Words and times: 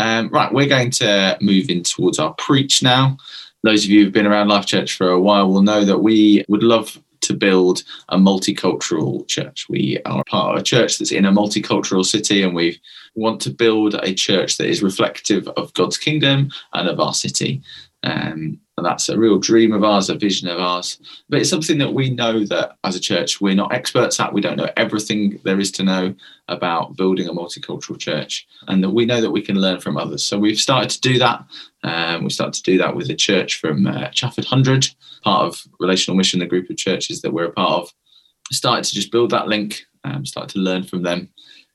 Um, 0.00 0.30
right, 0.30 0.50
we're 0.50 0.66
going 0.66 0.90
to 0.92 1.36
move 1.42 1.68
in 1.68 1.82
towards 1.82 2.18
our 2.18 2.32
preach 2.38 2.82
now. 2.82 3.18
Those 3.62 3.84
of 3.84 3.90
you 3.90 4.02
who've 4.02 4.12
been 4.12 4.26
around 4.26 4.48
Life 4.48 4.64
Church 4.64 4.96
for 4.96 5.10
a 5.10 5.20
while 5.20 5.50
will 5.50 5.60
know 5.60 5.84
that 5.84 5.98
we 5.98 6.42
would 6.48 6.62
love 6.62 6.98
to 7.20 7.34
build 7.34 7.82
a 8.08 8.16
multicultural 8.16 9.28
church. 9.28 9.66
We 9.68 10.00
are 10.06 10.24
part 10.24 10.54
of 10.54 10.60
a 10.62 10.64
church 10.64 10.96
that's 10.96 11.12
in 11.12 11.26
a 11.26 11.32
multicultural 11.32 12.02
city, 12.02 12.42
and 12.42 12.54
we 12.54 12.80
want 13.14 13.42
to 13.42 13.50
build 13.50 13.94
a 13.94 14.14
church 14.14 14.56
that 14.56 14.70
is 14.70 14.82
reflective 14.82 15.46
of 15.48 15.74
God's 15.74 15.98
kingdom 15.98 16.50
and 16.72 16.88
of 16.88 16.98
our 16.98 17.12
city. 17.12 17.60
Um, 18.02 18.58
and 18.80 18.86
that's 18.86 19.10
a 19.10 19.18
real 19.18 19.38
dream 19.38 19.74
of 19.74 19.84
ours, 19.84 20.08
a 20.08 20.14
vision 20.14 20.48
of 20.48 20.58
ours. 20.58 20.98
But 21.28 21.40
it's 21.40 21.50
something 21.50 21.76
that 21.80 21.92
we 21.92 22.08
know 22.08 22.46
that 22.46 22.78
as 22.82 22.96
a 22.96 23.00
church, 23.00 23.38
we're 23.38 23.54
not 23.54 23.74
experts 23.74 24.18
at. 24.18 24.32
We 24.32 24.40
don't 24.40 24.56
know 24.56 24.70
everything 24.78 25.38
there 25.44 25.60
is 25.60 25.70
to 25.72 25.82
know 25.82 26.14
about 26.48 26.96
building 26.96 27.28
a 27.28 27.34
multicultural 27.34 27.98
church. 27.98 28.48
And 28.68 28.82
that 28.82 28.88
we 28.88 29.04
know 29.04 29.20
that 29.20 29.32
we 29.32 29.42
can 29.42 29.56
learn 29.60 29.80
from 29.80 29.98
others. 29.98 30.24
So 30.24 30.38
we've 30.38 30.58
started 30.58 30.88
to 30.88 31.00
do 31.02 31.18
that. 31.18 31.44
Um, 31.84 32.24
we 32.24 32.30
started 32.30 32.54
to 32.54 32.62
do 32.62 32.78
that 32.78 32.96
with 32.96 33.10
a 33.10 33.14
church 33.14 33.60
from 33.60 33.86
uh, 33.86 34.08
Chafford 34.12 34.46
Hundred, 34.46 34.88
part 35.22 35.46
of 35.46 35.62
Relational 35.78 36.16
Mission, 36.16 36.40
the 36.40 36.46
group 36.46 36.70
of 36.70 36.78
churches 36.78 37.20
that 37.20 37.34
we're 37.34 37.48
a 37.48 37.52
part 37.52 37.82
of. 37.82 37.92
Started 38.50 38.84
to 38.84 38.94
just 38.94 39.12
build 39.12 39.28
that 39.32 39.46
link, 39.46 39.84
um, 40.04 40.24
started 40.24 40.54
to 40.54 40.58
learn 40.60 40.84
from 40.84 41.02
them. 41.02 41.28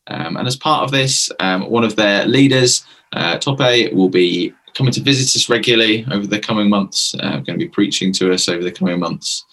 Um, 0.08 0.38
and 0.38 0.48
as 0.48 0.56
part 0.56 0.84
of 0.84 0.90
this, 0.90 1.32
um, 1.40 1.70
one 1.70 1.84
of 1.84 1.98
their 1.98 2.26
leaders, 2.26 2.84
uh, 3.14 3.38
Tope, 3.38 3.94
will 3.94 4.10
be 4.10 4.56
coming 4.76 4.94
to 4.94 5.02
visit 5.02 5.36
us 5.36 5.50
regularly 5.50 6.06
over 6.12 6.28
the 6.28 6.40
coming 6.40 6.70
months. 6.70 7.16
Uh, 7.20 7.38
going 7.38 7.58
to 7.58 7.66
be 7.66 7.70
preaching 7.70 8.14
to 8.14 8.32
us 8.34 8.48
over 8.48 8.64
the 8.64 8.72
coming 8.72 9.00
months. 9.00 9.46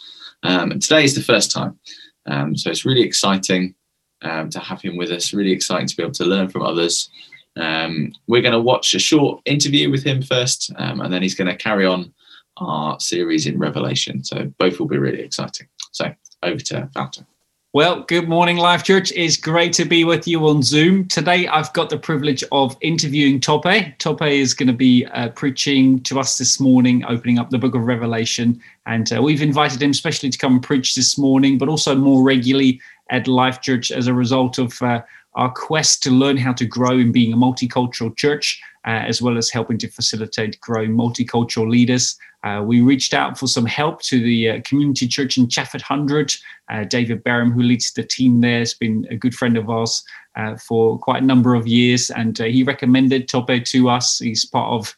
Um, 0.42 0.72
and 0.72 0.82
today 0.82 1.04
is 1.04 1.14
the 1.14 1.22
first 1.22 1.52
time. 1.52 1.78
Um, 2.26 2.56
so 2.56 2.70
it's 2.70 2.84
really 2.84 3.02
exciting 3.02 3.74
um, 4.22 4.50
to 4.50 4.58
have 4.58 4.82
him 4.82 4.96
with 4.96 5.10
us, 5.10 5.32
really 5.32 5.52
exciting 5.52 5.86
to 5.86 5.96
be 5.96 6.02
able 6.02 6.12
to 6.14 6.24
learn 6.24 6.48
from 6.48 6.62
others. 6.62 7.08
Um, 7.56 8.12
we're 8.26 8.42
going 8.42 8.52
to 8.52 8.60
watch 8.60 8.94
a 8.94 8.98
short 8.98 9.40
interview 9.44 9.90
with 9.90 10.04
him 10.04 10.22
first, 10.22 10.72
um, 10.76 11.00
and 11.00 11.12
then 11.12 11.22
he's 11.22 11.34
going 11.34 11.48
to 11.50 11.56
carry 11.56 11.86
on 11.86 12.12
our 12.58 12.98
series 13.00 13.46
in 13.46 13.58
Revelation. 13.58 14.24
So 14.24 14.52
both 14.58 14.78
will 14.78 14.88
be 14.88 14.98
really 14.98 15.20
exciting. 15.20 15.68
So 15.92 16.12
over 16.42 16.58
to 16.58 16.88
Fountain. 16.94 17.26
Well, 17.74 18.02
good 18.02 18.28
morning, 18.28 18.58
Life 18.58 18.84
Church. 18.84 19.10
It's 19.16 19.38
great 19.38 19.72
to 19.74 19.86
be 19.86 20.04
with 20.04 20.28
you 20.28 20.46
on 20.46 20.62
Zoom. 20.62 21.08
Today, 21.08 21.48
I've 21.48 21.72
got 21.72 21.88
the 21.88 21.96
privilege 21.96 22.44
of 22.52 22.76
interviewing 22.82 23.40
Tope. 23.40 23.64
Tope 23.98 24.20
is 24.20 24.52
going 24.52 24.66
to 24.66 24.74
be 24.74 25.06
uh, 25.06 25.30
preaching 25.30 25.98
to 26.02 26.20
us 26.20 26.36
this 26.36 26.60
morning, 26.60 27.02
opening 27.06 27.38
up 27.38 27.48
the 27.48 27.56
book 27.56 27.74
of 27.74 27.80
Revelation. 27.80 28.60
And 28.84 29.10
uh, 29.10 29.22
we've 29.22 29.40
invited 29.40 29.80
him 29.80 29.90
especially 29.90 30.28
to 30.28 30.36
come 30.36 30.56
and 30.56 30.62
preach 30.62 30.94
this 30.94 31.16
morning, 31.16 31.56
but 31.56 31.70
also 31.70 31.94
more 31.94 32.22
regularly 32.22 32.78
at 33.08 33.26
Life 33.26 33.62
Church 33.62 33.90
as 33.90 34.06
a 34.06 34.12
result 34.12 34.58
of 34.58 34.82
uh, 34.82 35.00
our 35.36 35.50
quest 35.50 36.02
to 36.02 36.10
learn 36.10 36.36
how 36.36 36.52
to 36.52 36.66
grow 36.66 36.98
in 36.98 37.10
being 37.10 37.32
a 37.32 37.38
multicultural 37.38 38.14
church, 38.14 38.60
uh, 38.84 39.04
as 39.06 39.22
well 39.22 39.38
as 39.38 39.50
helping 39.50 39.78
to 39.78 39.88
facilitate 39.88 40.60
growing 40.60 40.90
multicultural 40.90 41.70
leaders. 41.70 42.16
Uh, 42.44 42.60
we 42.64 42.80
reached 42.80 43.14
out 43.14 43.38
for 43.38 43.46
some 43.46 43.66
help 43.66 44.02
to 44.02 44.20
the 44.20 44.50
uh, 44.50 44.60
community 44.64 45.06
church 45.06 45.38
in 45.38 45.46
Chafford 45.46 45.80
Hundred. 45.80 46.34
Uh, 46.68 46.82
David 46.84 47.22
Barham, 47.22 47.52
who 47.52 47.62
leads 47.62 47.92
the 47.92 48.02
team 48.02 48.40
there, 48.40 48.58
has 48.58 48.74
been 48.74 49.06
a 49.10 49.16
good 49.16 49.34
friend 49.34 49.56
of 49.56 49.70
ours 49.70 50.02
uh, 50.34 50.56
for 50.56 50.98
quite 50.98 51.22
a 51.22 51.26
number 51.26 51.54
of 51.54 51.68
years, 51.68 52.10
and 52.10 52.40
uh, 52.40 52.44
he 52.44 52.64
recommended 52.64 53.28
Tope 53.28 53.64
to 53.64 53.88
us. 53.88 54.18
He's 54.18 54.44
part 54.44 54.72
of 54.72 54.96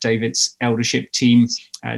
David's 0.00 0.56
eldership 0.60 1.10
team 1.12 1.48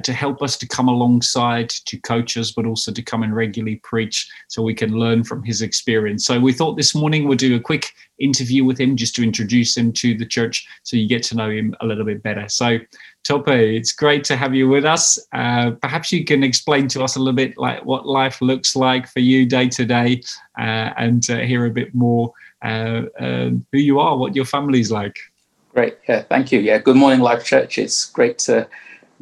to 0.03 0.13
help 0.13 0.43
us 0.43 0.57
to 0.59 0.69
come 0.69 0.89
alongside, 0.89 1.71
to 1.71 1.99
coach 2.01 2.37
us, 2.37 2.53
but 2.53 2.67
also 2.67 2.93
to 2.93 3.03
come 3.03 3.23
and 3.23 3.35
regularly 3.35 3.77
preach 3.77 4.31
so 4.49 4.63
we 4.63 4.75
can 4.75 4.93
learn 4.93 5.25
from 5.25 5.43
his 5.43 5.63
experience. 5.63 6.27
So 6.27 6.39
we 6.39 6.53
thought 6.53 6.77
this 6.77 6.95
morning 6.95 7.27
we'll 7.27 7.39
do 7.39 7.57
a 7.57 7.61
quick 7.61 7.93
interview 8.19 8.65
with 8.65 8.79
him 8.79 8.97
just 8.97 9.15
to 9.17 9.23
introduce 9.23 9.77
him 9.77 9.93
to 9.93 10.17
the 10.17 10.27
church 10.27 10.67
so 10.83 10.97
you 10.97 11.09
get 11.09 11.23
to 11.25 11.37
know 11.37 11.51
him 11.51 11.75
a 11.81 11.87
little 11.87 12.05
bit 12.05 12.23
better. 12.23 12.49
So 12.49 12.79
Tope, 13.25 13.49
it's 13.49 13.93
great 13.93 14.25
to 14.25 14.37
have 14.37 14.55
you 14.55 14.69
with 14.69 14.85
us. 14.85 15.19
Uh, 15.33 15.73
perhaps 15.83 16.13
you 16.13 16.25
can 16.25 16.43
explain 16.43 16.89
to 16.89 17.03
us 17.03 17.17
a 17.17 17.19
little 17.19 17.35
bit 17.35 17.59
like 17.59 17.85
what 17.85 18.07
life 18.07 18.41
looks 18.41 18.75
like 18.75 19.09
for 19.09 19.21
you 19.21 19.47
day 19.47 19.69
to 19.69 19.85
day, 19.85 20.23
uh, 20.59 20.93
and 20.97 21.29
uh, 21.31 21.39
hear 21.39 21.67
a 21.67 21.71
bit 21.71 21.95
more 21.95 22.33
uh, 22.63 23.03
um, 23.21 23.67
who 23.73 23.79
you 23.79 24.01
are, 24.01 24.17
what 24.17 24.35
your 24.35 24.45
family's 24.45 24.91
like. 24.91 25.17
Great, 25.75 25.99
yeah, 26.09 26.23
thank 26.23 26.51
you. 26.51 26.61
Yeah, 26.61 26.79
good 26.79 26.97
morning, 26.97 27.21
Life 27.21 27.45
Church. 27.45 27.79
It's 27.79 28.07
great 28.07 28.39
to 28.41 28.67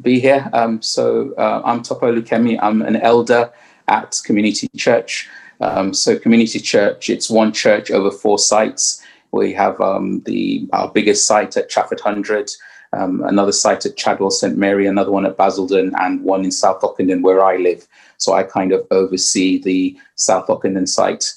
be 0.01 0.19
here. 0.19 0.49
Um, 0.53 0.81
so 0.81 1.33
uh, 1.37 1.61
I'm 1.65 1.83
Tope 1.83 2.01
Olukemi. 2.01 2.57
I'm 2.61 2.81
an 2.81 2.95
elder 2.95 3.51
at 3.87 4.19
Community 4.25 4.67
Church. 4.77 5.29
Um, 5.61 5.93
so 5.93 6.17
Community 6.17 6.59
Church, 6.59 7.09
it's 7.09 7.29
one 7.29 7.51
church 7.51 7.91
over 7.91 8.11
four 8.11 8.39
sites. 8.39 9.01
We 9.31 9.53
have 9.53 9.79
um, 9.81 10.21
the 10.21 10.67
our 10.73 10.89
biggest 10.89 11.25
site 11.27 11.57
at 11.57 11.69
Chafford 11.69 11.99
Hundred 11.99 12.51
um, 12.93 13.23
another 13.23 13.51
site 13.51 13.85
at 13.85 13.97
Chadwell 13.97 14.31
St 14.31 14.57
Mary, 14.57 14.87
another 14.87 15.11
one 15.11 15.25
at 15.25 15.37
Basildon, 15.37 15.93
and 15.99 16.21
one 16.23 16.45
in 16.45 16.51
South 16.51 16.81
Ockendon 16.81 17.21
where 17.21 17.43
I 17.43 17.57
live. 17.57 17.87
So 18.17 18.33
I 18.33 18.43
kind 18.43 18.71
of 18.71 18.87
oversee 18.91 19.61
the 19.61 19.97
South 20.15 20.47
Ockendon 20.47 20.87
site. 20.87 21.31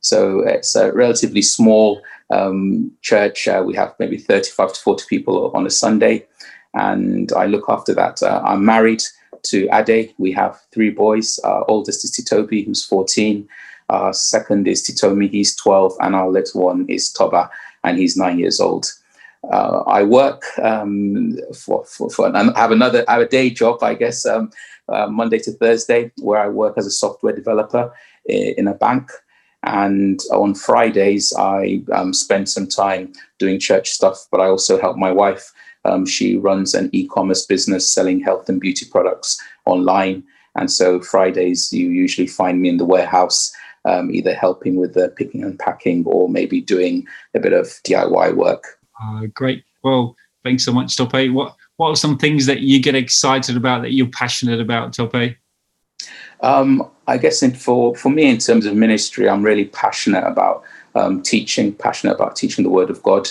So 0.00 0.40
it's 0.40 0.74
a 0.74 0.92
relatively 0.92 1.42
small 1.42 2.02
um, 2.30 2.90
church. 3.02 3.46
Uh, 3.48 3.62
we 3.64 3.74
have 3.74 3.94
maybe 3.98 4.18
35 4.18 4.72
to 4.74 4.80
40 4.80 5.04
people 5.08 5.50
on 5.54 5.66
a 5.66 5.70
Sunday, 5.70 6.26
and 6.74 7.32
I 7.32 7.46
look 7.46 7.66
after 7.68 7.94
that. 7.94 8.22
Uh, 8.22 8.42
I'm 8.44 8.64
married 8.64 9.02
to 9.44 9.68
Ade. 9.72 10.14
We 10.18 10.32
have 10.32 10.60
three 10.72 10.90
boys. 10.90 11.38
Our 11.40 11.64
oldest 11.68 12.04
is 12.04 12.12
Titobi, 12.12 12.64
who's 12.64 12.84
14. 12.84 13.48
Our 13.88 14.12
second 14.12 14.68
is 14.68 14.82
Titomi, 14.82 15.30
he's 15.30 15.56
12, 15.56 15.94
and 16.00 16.14
our 16.14 16.28
little 16.28 16.62
one 16.62 16.84
is 16.88 17.10
Toba, 17.10 17.50
and 17.84 17.98
he's 17.98 18.16
nine 18.16 18.38
years 18.38 18.60
old. 18.60 18.92
Uh, 19.50 19.82
I 19.86 20.02
work 20.02 20.44
um, 20.60 21.38
for, 21.54 21.84
for, 21.86 22.10
for, 22.10 22.36
I 22.36 22.60
have 22.60 22.70
another, 22.70 23.04
I 23.08 23.12
have 23.12 23.22
a 23.22 23.28
day 23.28 23.48
job, 23.48 23.82
I 23.82 23.94
guess, 23.94 24.26
um, 24.26 24.50
uh, 24.88 25.06
Monday 25.06 25.38
to 25.38 25.52
Thursday, 25.52 26.10
where 26.18 26.40
I 26.40 26.48
work 26.48 26.76
as 26.76 26.86
a 26.86 26.90
software 26.90 27.34
developer 27.34 27.92
in, 28.26 28.54
in 28.58 28.68
a 28.68 28.74
bank. 28.74 29.10
And 29.62 30.20
on 30.32 30.54
Fridays, 30.54 31.32
I 31.36 31.82
um, 31.92 32.12
spend 32.12 32.48
some 32.48 32.66
time 32.66 33.12
doing 33.38 33.58
church 33.58 33.90
stuff, 33.90 34.26
but 34.30 34.40
I 34.40 34.46
also 34.46 34.78
help 34.80 34.96
my 34.96 35.12
wife. 35.12 35.52
Um, 35.88 36.06
she 36.06 36.36
runs 36.36 36.74
an 36.74 36.90
e 36.92 37.06
commerce 37.08 37.46
business 37.46 37.92
selling 37.92 38.20
health 38.20 38.48
and 38.48 38.60
beauty 38.60 38.86
products 38.86 39.40
online. 39.64 40.22
And 40.56 40.70
so 40.70 41.00
Fridays, 41.00 41.72
you 41.72 41.90
usually 41.90 42.26
find 42.26 42.60
me 42.60 42.68
in 42.68 42.78
the 42.78 42.84
warehouse, 42.84 43.52
um, 43.84 44.10
either 44.10 44.34
helping 44.34 44.76
with 44.76 44.94
the 44.94 45.08
picking 45.10 45.42
and 45.42 45.58
packing 45.58 46.04
or 46.06 46.28
maybe 46.28 46.60
doing 46.60 47.06
a 47.34 47.40
bit 47.40 47.52
of 47.52 47.66
DIY 47.84 48.34
work. 48.34 48.78
Uh, 49.02 49.26
great. 49.32 49.64
Well, 49.82 50.16
thanks 50.44 50.64
so 50.64 50.72
much, 50.72 50.96
Tope. 50.96 51.30
What 51.30 51.56
what 51.76 51.90
are 51.90 51.96
some 51.96 52.18
things 52.18 52.46
that 52.46 52.60
you 52.60 52.82
get 52.82 52.96
excited 52.96 53.56
about 53.56 53.82
that 53.82 53.92
you're 53.92 54.08
passionate 54.08 54.60
about, 54.60 54.92
Tope? 54.92 55.36
Um, 56.40 56.88
I 57.06 57.18
guess 57.18 57.42
in, 57.42 57.54
for 57.54 57.94
for 57.94 58.10
me, 58.10 58.28
in 58.28 58.38
terms 58.38 58.66
of 58.66 58.74
ministry, 58.74 59.28
I'm 59.28 59.42
really 59.42 59.66
passionate 59.66 60.24
about 60.24 60.64
um, 60.94 61.22
teaching. 61.22 61.72
Passionate 61.72 62.14
about 62.14 62.36
teaching 62.36 62.64
the 62.64 62.70
Word 62.70 62.90
of 62.90 63.02
God. 63.02 63.28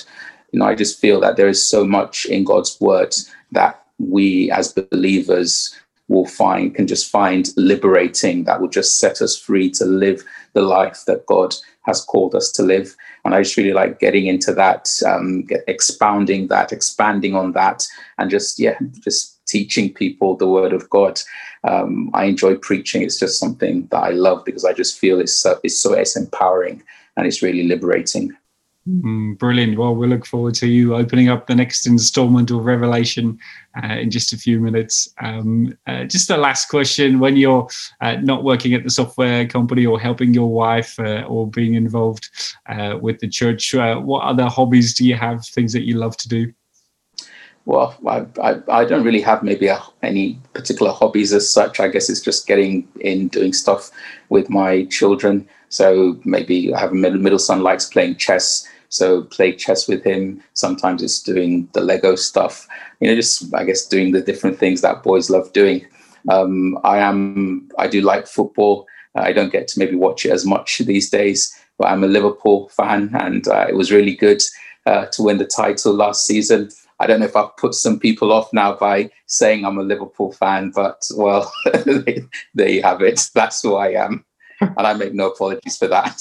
You 0.52 0.60
know, 0.60 0.66
I 0.66 0.76
just 0.76 1.00
feel 1.00 1.20
that 1.22 1.38
there 1.38 1.48
is 1.48 1.64
so 1.64 1.86
much 1.86 2.26
in 2.26 2.44
God's 2.44 2.80
Word 2.80 3.16
that 3.52 3.84
we 4.00 4.52
as 4.52 4.74
believers 4.74 5.76
will 6.08 6.26
find 6.26 6.74
can 6.74 6.88
just 6.88 7.10
find 7.10 7.50
liberating 7.58 8.46
that 8.46 8.62
will 8.62 8.70
just 8.70 9.00
set 9.00 9.22
us 9.22 9.38
free 9.38 9.70
to 9.72 9.86
live 9.86 10.24
the 10.54 10.62
life 10.62 11.04
that 11.06 11.26
God 11.26 11.54
has 11.86 12.02
called 12.02 12.36
us 12.36 12.52
to 12.54 12.64
live. 12.64 12.96
And 13.26 13.34
I 13.34 13.42
just 13.42 13.58
really 13.58 13.74
like 13.74 14.00
getting 14.00 14.28
into 14.28 14.54
that, 14.54 14.90
um, 15.06 15.48
expounding 15.68 16.48
that, 16.48 16.72
expanding 16.72 17.36
on 17.36 17.54
that, 17.54 17.86
and 18.18 18.30
just, 18.30 18.60
yeah, 18.60 18.78
just 19.00 19.46
teaching 19.48 19.94
people 19.94 20.36
the 20.36 20.48
word 20.48 20.74
of 20.74 20.90
God. 20.90 21.20
Um, 21.64 22.10
I 22.14 22.26
enjoy 22.26 22.56
preaching. 22.56 23.02
It's 23.02 23.20
just 23.20 23.40
something 23.40 23.88
that 23.92 24.04
I 24.04 24.10
love 24.10 24.46
because 24.46 24.66
I 24.66 24.74
just 24.74 25.00
feel 25.00 25.20
it's 25.20 25.38
so, 25.38 25.60
it's 25.64 25.80
so 25.80 25.94
it's 25.94 26.16
empowering 26.16 26.84
and 27.16 27.26
it's 27.26 27.42
really 27.42 27.64
liberating. 27.64 28.36
Mm, 28.88 29.38
brilliant. 29.38 29.78
Well, 29.78 29.96
we 29.96 30.08
look 30.08 30.26
forward 30.26 30.56
to 30.56 30.68
you 30.68 30.96
opening 30.96 31.28
up 31.28 31.48
the 31.48 31.56
next 31.56 31.88
installment 31.88 32.52
of 32.52 32.64
Revelation 32.64 33.38
uh, 33.84 33.96
in 33.96 34.10
just 34.10 34.32
a 34.32 34.38
few 34.38 34.62
minutes. 34.62 35.14
Um, 35.22 35.78
uh, 35.88 36.06
just 36.06 36.30
a 36.30 36.38
last 36.38 36.70
question 36.70 37.20
when 37.20 37.36
you're 37.36 37.68
uh, 38.00 38.16
not 38.16 38.46
working 38.46 38.74
at 38.74 38.86
the 38.86 38.90
software 38.90 39.46
company 39.46 39.86
or 39.86 40.00
helping 40.00 40.34
your 40.34 40.50
wife 40.50 40.98
uh, 41.00 41.24
or 41.28 41.50
being 41.50 41.74
involved 41.74 42.30
uh, 42.68 42.98
with 43.02 43.20
the 43.20 43.28
church, 43.28 43.76
uh, 43.76 43.98
what 43.98 44.24
other 44.24 44.46
hobbies 44.46 44.94
do 44.94 45.06
you 45.06 45.16
have, 45.16 45.46
things 45.46 45.74
that 45.74 45.84
you 45.84 45.96
love 45.96 46.16
to 46.18 46.30
do? 46.30 46.54
Well, 47.66 47.98
I, 48.08 48.26
I, 48.42 48.62
I 48.70 48.86
don't 48.86 49.04
really 49.04 49.20
have 49.20 49.44
maybe 49.44 49.68
a, 49.68 49.84
any 50.02 50.40
particular 50.54 50.94
hobbies 50.94 51.34
as 51.34 51.50
such. 51.50 51.82
I 51.82 51.90
guess 51.90 52.10
it's 52.10 52.22
just 52.22 52.48
getting 52.48 52.88
in, 53.02 53.28
doing 53.28 53.52
stuff 53.52 53.92
with 54.30 54.50
my 54.50 54.86
children. 54.86 55.46
So 55.68 56.18
maybe 56.24 56.74
I 56.74 56.80
have 56.80 56.92
a 56.92 56.96
middle, 56.96 57.20
middle 57.20 57.40
son 57.40 57.64
likes 57.64 57.84
playing 57.84 58.16
chess 58.16 58.66
so 58.90 59.24
play 59.24 59.54
chess 59.54 59.88
with 59.88 60.04
him. 60.04 60.44
Sometimes 60.54 61.04
it's 61.04 61.22
doing 61.22 61.68
the 61.74 61.82
Lego 61.82 62.16
stuff. 62.16 62.68
You 63.00 63.10
know, 63.10 63.16
just 63.16 63.54
I 63.54 63.64
guess 63.64 63.86
doing 63.86 64.12
the 64.12 64.22
different 64.22 64.58
things 64.58 64.82
that 64.82 65.04
boys 65.04 65.30
love 65.30 65.52
doing. 65.54 65.86
Um, 66.30 66.78
I 66.84 66.98
am 67.00 67.70
I 67.78 67.88
do 67.88 68.02
like 68.02 68.28
football. 68.28 68.88
I 69.16 69.34
don't 69.34 69.52
get 69.52 69.68
to 69.70 69.80
maybe 69.80 69.96
watch 69.96 70.26
it 70.26 70.32
as 70.32 70.46
much 70.46 70.80
these 70.80 71.10
days, 71.10 71.54
but 71.78 71.88
I'm 71.88 72.04
a 72.04 72.08
Liverpool 72.08 72.70
fan, 72.70 73.10
and 73.14 73.48
uh, 73.48 73.66
it 73.68 73.76
was 73.76 73.92
really 73.92 74.16
good 74.16 74.42
uh, 74.86 75.08
to 75.08 75.24
win 75.24 75.38
the 75.38 75.46
title 75.46 75.94
last 75.94 76.26
season. 76.26 76.70
I 77.00 77.06
don't 77.06 77.20
know 77.20 77.28
if 77.28 77.36
I've 77.36 77.56
put 77.58 77.74
some 77.76 78.00
people 78.00 78.32
off 78.32 78.52
now 78.54 78.76
by 78.76 79.12
saying 79.28 79.66
I'm 79.66 79.78
a 79.78 79.84
Liverpool 79.84 80.32
fan, 80.32 80.72
but 80.74 81.08
well, 81.16 81.52
there 82.54 82.70
you 82.70 82.82
have 82.82 83.02
it. 83.02 83.30
That's 83.34 83.62
who 83.62 83.76
I 83.76 83.90
am. 83.90 84.24
And 84.60 84.88
I 84.88 84.94
make 84.94 85.14
no 85.14 85.30
apologies 85.30 85.78
for 85.78 85.88
that. 85.90 86.20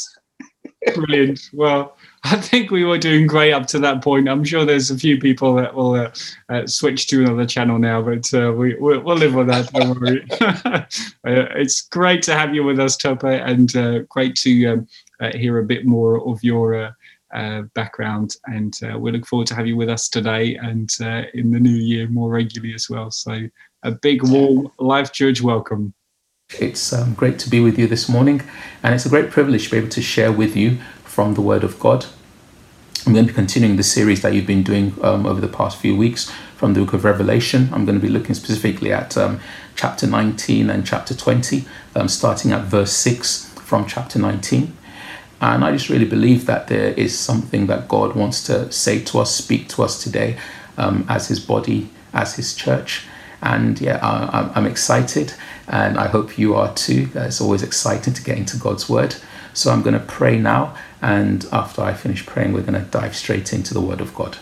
Brilliant. 0.94 1.50
Well, 1.52 1.96
I 2.24 2.36
think 2.36 2.70
we 2.70 2.84
were 2.84 2.98
doing 2.98 3.26
great 3.26 3.52
up 3.52 3.66
to 3.68 3.78
that 3.80 4.02
point. 4.02 4.28
I'm 4.28 4.44
sure 4.44 4.64
there's 4.64 4.90
a 4.90 4.98
few 4.98 5.18
people 5.18 5.54
that 5.56 5.74
will 5.74 5.94
uh, 5.94 6.10
uh, 6.48 6.66
switch 6.66 7.06
to 7.08 7.22
another 7.22 7.46
channel 7.46 7.78
now, 7.78 8.02
but 8.02 8.32
uh, 8.34 8.52
we, 8.52 8.74
we'll, 8.74 9.00
we'll, 9.00 9.16
live 9.16 9.34
with 9.34 9.46
that. 9.48 9.72
Don't 9.72 10.00
worry. 10.00 10.26
Uh, 11.26 11.46
it's 11.56 11.82
great 11.88 12.22
to 12.22 12.34
have 12.34 12.54
you 12.54 12.62
with 12.62 12.78
us, 12.78 12.96
Tope, 12.96 13.24
and 13.24 13.74
uh, 13.74 13.98
great 14.08 14.36
to 14.36 14.66
um, 14.66 14.86
uh, 15.18 15.36
hear 15.36 15.58
a 15.58 15.64
bit 15.64 15.84
more 15.84 16.24
of 16.28 16.42
your 16.44 16.94
background. 17.74 18.36
And 18.44 18.78
we 18.98 19.10
look 19.10 19.26
forward 19.26 19.48
to 19.48 19.56
have 19.56 19.66
you 19.66 19.76
with 19.76 19.88
us 19.88 20.08
today 20.08 20.54
and 20.54 20.88
in 21.34 21.50
the 21.50 21.58
new 21.58 21.70
year 21.70 22.06
more 22.08 22.30
regularly 22.30 22.74
as 22.74 22.88
well. 22.88 23.10
So 23.10 23.48
a 23.82 23.90
big 23.90 24.22
warm 24.22 24.70
Life 24.78 25.12
Church 25.12 25.42
welcome. 25.42 25.92
It's 26.54 26.92
um, 26.92 27.14
great 27.14 27.40
to 27.40 27.50
be 27.50 27.58
with 27.58 27.76
you 27.76 27.88
this 27.88 28.08
morning, 28.08 28.40
and 28.80 28.94
it's 28.94 29.04
a 29.04 29.08
great 29.08 29.32
privilege 29.32 29.64
to 29.64 29.70
be 29.72 29.78
able 29.78 29.88
to 29.88 30.00
share 30.00 30.30
with 30.30 30.56
you 30.56 30.78
from 31.02 31.34
the 31.34 31.40
Word 31.40 31.64
of 31.64 31.80
God. 31.80 32.06
I'm 33.04 33.12
going 33.12 33.26
to 33.26 33.32
be 33.32 33.34
continuing 33.34 33.76
the 33.76 33.82
series 33.82 34.22
that 34.22 34.32
you've 34.32 34.46
been 34.46 34.62
doing 34.62 34.94
um, 35.02 35.26
over 35.26 35.40
the 35.40 35.48
past 35.48 35.76
few 35.76 35.96
weeks 35.96 36.30
from 36.56 36.72
the 36.72 36.80
book 36.80 36.92
of 36.92 37.04
Revelation. 37.04 37.68
I'm 37.72 37.84
going 37.84 37.98
to 37.98 38.06
be 38.06 38.12
looking 38.12 38.36
specifically 38.36 38.92
at 38.92 39.16
um, 39.18 39.40
chapter 39.74 40.06
19 40.06 40.70
and 40.70 40.86
chapter 40.86 41.14
20, 41.14 41.64
um, 41.96 42.06
starting 42.06 42.52
at 42.52 42.62
verse 42.62 42.92
6 42.92 43.48
from 43.54 43.84
chapter 43.84 44.20
19. 44.20 44.72
And 45.40 45.64
I 45.64 45.72
just 45.72 45.88
really 45.88 46.04
believe 46.04 46.46
that 46.46 46.68
there 46.68 46.92
is 46.92 47.18
something 47.18 47.66
that 47.66 47.88
God 47.88 48.14
wants 48.14 48.44
to 48.44 48.70
say 48.70 49.02
to 49.06 49.18
us, 49.18 49.34
speak 49.34 49.68
to 49.70 49.82
us 49.82 50.00
today 50.00 50.38
um, 50.78 51.06
as 51.08 51.26
His 51.26 51.40
body, 51.40 51.90
as 52.12 52.36
His 52.36 52.54
church. 52.54 53.04
And 53.42 53.80
yeah, 53.80 53.98
I, 54.00 54.52
I'm 54.54 54.66
excited, 54.66 55.34
and 55.68 55.98
I 55.98 56.08
hope 56.08 56.38
you 56.38 56.54
are 56.54 56.72
too. 56.74 57.08
It's 57.14 57.40
always 57.40 57.62
exciting 57.62 58.14
to 58.14 58.22
get 58.22 58.38
into 58.38 58.56
God's 58.56 58.88
Word. 58.88 59.16
So 59.52 59.70
I'm 59.70 59.82
going 59.82 59.98
to 59.98 60.04
pray 60.04 60.38
now 60.38 60.76
and 61.00 61.46
after 61.52 61.82
I 61.82 61.94
finish 61.94 62.26
praying, 62.26 62.52
we're 62.52 62.62
going 62.62 62.74
to 62.74 62.90
dive 62.90 63.16
straight 63.16 63.52
into 63.52 63.74
the 63.74 63.80
Word 63.80 64.00
of 64.00 64.14
God. 64.14 64.38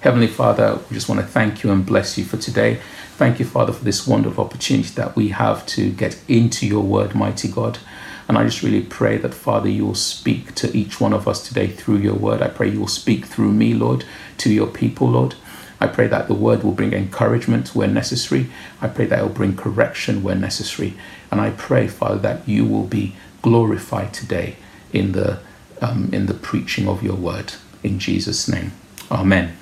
Heavenly 0.00 0.26
Father, 0.26 0.80
we 0.90 0.94
just 0.94 1.08
want 1.08 1.20
to 1.20 1.26
thank 1.26 1.62
you 1.62 1.70
and 1.70 1.86
bless 1.86 2.18
you 2.18 2.24
for 2.24 2.36
today. 2.36 2.80
Thank 3.16 3.38
you, 3.38 3.44
Father, 3.44 3.72
for 3.72 3.84
this 3.84 4.06
wonderful 4.06 4.44
opportunity 4.44 4.88
that 4.94 5.14
we 5.14 5.28
have 5.28 5.64
to 5.66 5.90
get 5.90 6.20
into 6.26 6.66
your 6.66 6.82
Word, 6.82 7.14
mighty 7.14 7.48
God. 7.48 7.78
And 8.26 8.36
I 8.36 8.44
just 8.44 8.62
really 8.62 8.82
pray 8.82 9.16
that, 9.18 9.34
Father, 9.34 9.68
you 9.68 9.86
will 9.86 9.94
speak 9.94 10.54
to 10.56 10.76
each 10.76 11.00
one 11.00 11.12
of 11.12 11.28
us 11.28 11.46
today 11.46 11.68
through 11.68 11.98
your 11.98 12.14
Word. 12.14 12.42
I 12.42 12.48
pray 12.48 12.70
you 12.70 12.80
will 12.80 12.88
speak 12.88 13.26
through 13.26 13.52
me, 13.52 13.74
Lord, 13.74 14.04
to 14.38 14.52
your 14.52 14.66
people, 14.66 15.10
Lord. 15.10 15.34
I 15.82 15.88
pray 15.88 16.06
that 16.06 16.28
the 16.28 16.34
word 16.34 16.62
will 16.62 16.70
bring 16.70 16.92
encouragement 16.92 17.74
where 17.74 17.88
necessary. 17.88 18.46
I 18.80 18.86
pray 18.86 19.06
that 19.06 19.18
it 19.18 19.22
will 19.22 19.30
bring 19.30 19.56
correction 19.56 20.22
where 20.22 20.36
necessary. 20.36 20.94
And 21.28 21.40
I 21.40 21.50
pray, 21.50 21.88
Father, 21.88 22.20
that 22.20 22.48
you 22.48 22.64
will 22.64 22.84
be 22.84 23.16
glorified 23.42 24.14
today 24.14 24.54
in 24.92 25.10
the 25.10 25.40
um, 25.80 26.08
in 26.12 26.26
the 26.26 26.34
preaching 26.34 26.86
of 26.86 27.02
your 27.02 27.16
word. 27.16 27.54
In 27.82 27.98
Jesus' 27.98 28.46
name. 28.46 28.70
Amen. 29.10 29.56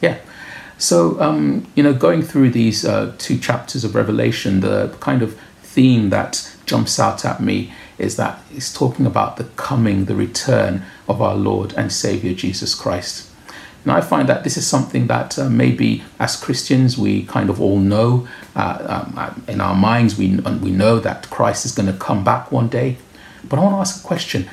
Yeah. 0.00 0.18
So, 0.76 1.20
um, 1.20 1.68
you 1.76 1.84
know, 1.84 1.94
going 1.94 2.22
through 2.22 2.50
these 2.50 2.84
uh, 2.84 3.14
two 3.16 3.38
chapters 3.38 3.84
of 3.84 3.94
Revelation, 3.94 4.58
the 4.58 4.92
kind 4.98 5.22
of 5.22 5.38
theme 5.62 6.10
that 6.10 6.52
jumps 6.66 6.98
out 6.98 7.24
at 7.24 7.40
me 7.40 7.72
is 7.96 8.16
that 8.16 8.42
it's 8.52 8.74
talking 8.74 9.06
about 9.06 9.36
the 9.36 9.44
coming, 9.54 10.06
the 10.06 10.16
return 10.16 10.82
of 11.06 11.22
our 11.22 11.36
Lord 11.36 11.72
and 11.74 11.92
Savior 11.92 12.34
Jesus 12.34 12.74
Christ. 12.74 13.31
And 13.84 13.92
I 13.92 14.00
find 14.00 14.28
that 14.28 14.44
this 14.44 14.56
is 14.56 14.66
something 14.66 15.08
that 15.08 15.38
uh, 15.38 15.48
maybe 15.48 16.04
as 16.20 16.36
Christians 16.36 16.96
we 16.96 17.24
kind 17.24 17.50
of 17.50 17.60
all 17.60 17.78
know. 17.78 18.28
Uh, 18.54 19.04
um, 19.16 19.44
in 19.48 19.60
our 19.60 19.74
minds, 19.74 20.16
we, 20.16 20.36
we 20.36 20.70
know 20.70 20.98
that 21.00 21.28
Christ 21.30 21.64
is 21.64 21.72
going 21.72 21.90
to 21.90 21.98
come 21.98 22.22
back 22.22 22.52
one 22.52 22.68
day. 22.68 22.98
But 23.48 23.58
I 23.58 23.62
want 23.62 23.74
to 23.74 23.80
ask 23.80 24.04
a 24.04 24.06
question 24.06 24.48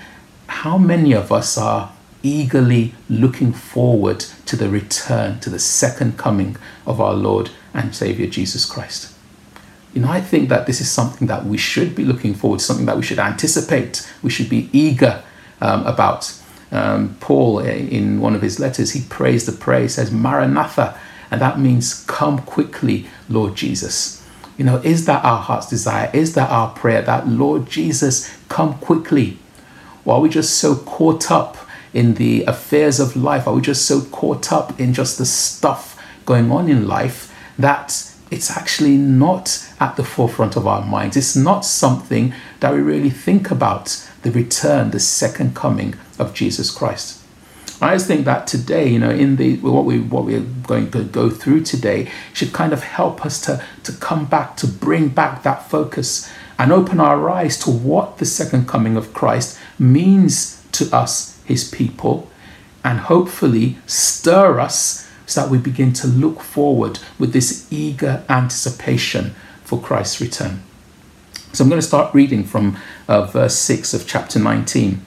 how 0.47 0.77
many 0.77 1.13
of 1.13 1.31
us 1.31 1.57
are 1.57 1.91
eagerly 2.23 2.93
looking 3.07 3.53
forward 3.53 4.21
to 4.45 4.55
the 4.55 4.67
return, 4.67 5.39
to 5.41 5.49
the 5.49 5.59
second 5.59 6.17
coming 6.17 6.57
of 6.85 6.99
our 6.99 7.13
Lord 7.13 7.51
and 7.73 7.95
Savior 7.95 8.25
Jesus 8.25 8.65
Christ? 8.65 9.13
You 9.93 10.01
know, 10.01 10.09
I 10.09 10.21
think 10.21 10.49
that 10.49 10.65
this 10.65 10.81
is 10.81 10.89
something 10.89 11.27
that 11.27 11.45
we 11.45 11.57
should 11.57 11.95
be 11.95 12.03
looking 12.03 12.33
forward 12.33 12.59
to, 12.59 12.65
something 12.65 12.85
that 12.87 12.97
we 12.97 13.03
should 13.03 13.19
anticipate, 13.19 14.11
we 14.21 14.29
should 14.29 14.49
be 14.49 14.69
eager 14.73 15.23
um, 15.61 15.85
about. 15.85 16.33
Um, 16.71 17.17
Paul, 17.19 17.61
eh, 17.61 17.73
in 17.73 18.21
one 18.21 18.35
of 18.35 18.41
his 18.41 18.59
letters, 18.59 18.91
he 18.91 19.01
prays 19.01 19.45
the 19.45 19.51
prayer, 19.51 19.83
he 19.83 19.87
says, 19.87 20.11
Maranatha, 20.11 20.97
and 21.31 21.41
that 21.41 21.59
means, 21.59 22.03
Come 22.05 22.39
quickly, 22.39 23.07
Lord 23.27 23.55
Jesus. 23.55 24.25
You 24.57 24.65
know, 24.65 24.77
is 24.77 25.05
that 25.05 25.23
our 25.23 25.41
heart's 25.41 25.69
desire? 25.69 26.11
Is 26.13 26.33
that 26.35 26.49
our 26.49 26.71
prayer 26.71 27.01
that, 27.03 27.27
Lord 27.27 27.69
Jesus, 27.69 28.29
come 28.49 28.77
quickly? 28.79 29.37
Or 30.03 30.15
are 30.15 30.21
we 30.21 30.29
just 30.29 30.57
so 30.57 30.75
caught 30.75 31.31
up 31.31 31.57
in 31.93 32.15
the 32.15 32.43
affairs 32.43 32.99
of 32.99 33.15
life? 33.15 33.47
Are 33.47 33.53
we 33.53 33.61
just 33.61 33.85
so 33.85 34.01
caught 34.01 34.51
up 34.51 34.79
in 34.79 34.93
just 34.93 35.17
the 35.17 35.25
stuff 35.25 35.97
going 36.25 36.51
on 36.51 36.67
in 36.67 36.87
life 36.87 37.33
that 37.57 38.13
it's 38.29 38.51
actually 38.51 38.97
not 38.97 39.65
at 39.79 39.95
the 39.95 40.03
forefront 40.03 40.55
of 40.55 40.67
our 40.67 40.83
minds? 40.85 41.15
It's 41.15 41.35
not 41.35 41.61
something 41.63 42.33
that 42.59 42.73
we 42.73 42.79
really 42.79 43.09
think 43.09 43.49
about 43.51 44.08
the 44.21 44.31
return, 44.31 44.91
the 44.91 44.99
second 44.99 45.55
coming 45.55 45.95
of 46.17 46.33
Jesus 46.33 46.71
Christ. 46.71 47.19
I 47.81 47.95
just 47.95 48.07
think 48.07 48.25
that 48.25 48.45
today, 48.45 48.89
you 48.89 48.99
know, 48.99 49.09
in 49.09 49.37
the 49.37 49.55
what 49.57 49.85
we 49.85 49.99
what 49.99 50.25
we're 50.25 50.41
going 50.41 50.91
to 50.91 51.03
go 51.03 51.29
through 51.29 51.63
today 51.63 52.11
should 52.33 52.51
kind 52.51 52.73
of 52.73 52.83
help 52.83 53.25
us 53.25 53.39
to 53.45 53.63
to 53.83 53.93
come 53.93 54.25
back 54.25 54.57
to 54.57 54.67
bring 54.67 55.07
back 55.09 55.43
that 55.43 55.69
focus 55.69 56.29
and 56.57 56.73
open 56.73 56.99
our 56.99 57.29
eyes 57.29 57.57
to 57.59 57.71
what 57.71 58.17
the 58.17 58.25
second 58.25 58.67
coming 58.67 58.97
of 58.97 59.13
Christ 59.13 59.57
means 59.79 60.61
to 60.73 60.93
us, 60.93 61.41
his 61.45 61.69
people, 61.69 62.29
and 62.83 62.99
hopefully 62.99 63.77
stir 63.85 64.59
us 64.59 65.09
so 65.25 65.41
that 65.41 65.49
we 65.49 65.57
begin 65.57 65.93
to 65.93 66.07
look 66.07 66.41
forward 66.41 66.99
with 67.17 67.31
this 67.31 67.65
eager 67.71 68.25
anticipation 68.27 69.33
for 69.63 69.79
Christ's 69.79 70.19
return. 70.19 70.63
So 71.51 71.63
I'm 71.63 71.69
going 71.69 71.81
to 71.81 71.87
start 71.87 72.13
reading 72.13 72.43
from 72.43 72.77
uh, 73.07 73.25
verse 73.25 73.55
6 73.55 73.93
of 73.93 74.07
chapter 74.07 74.39
19. 74.39 75.05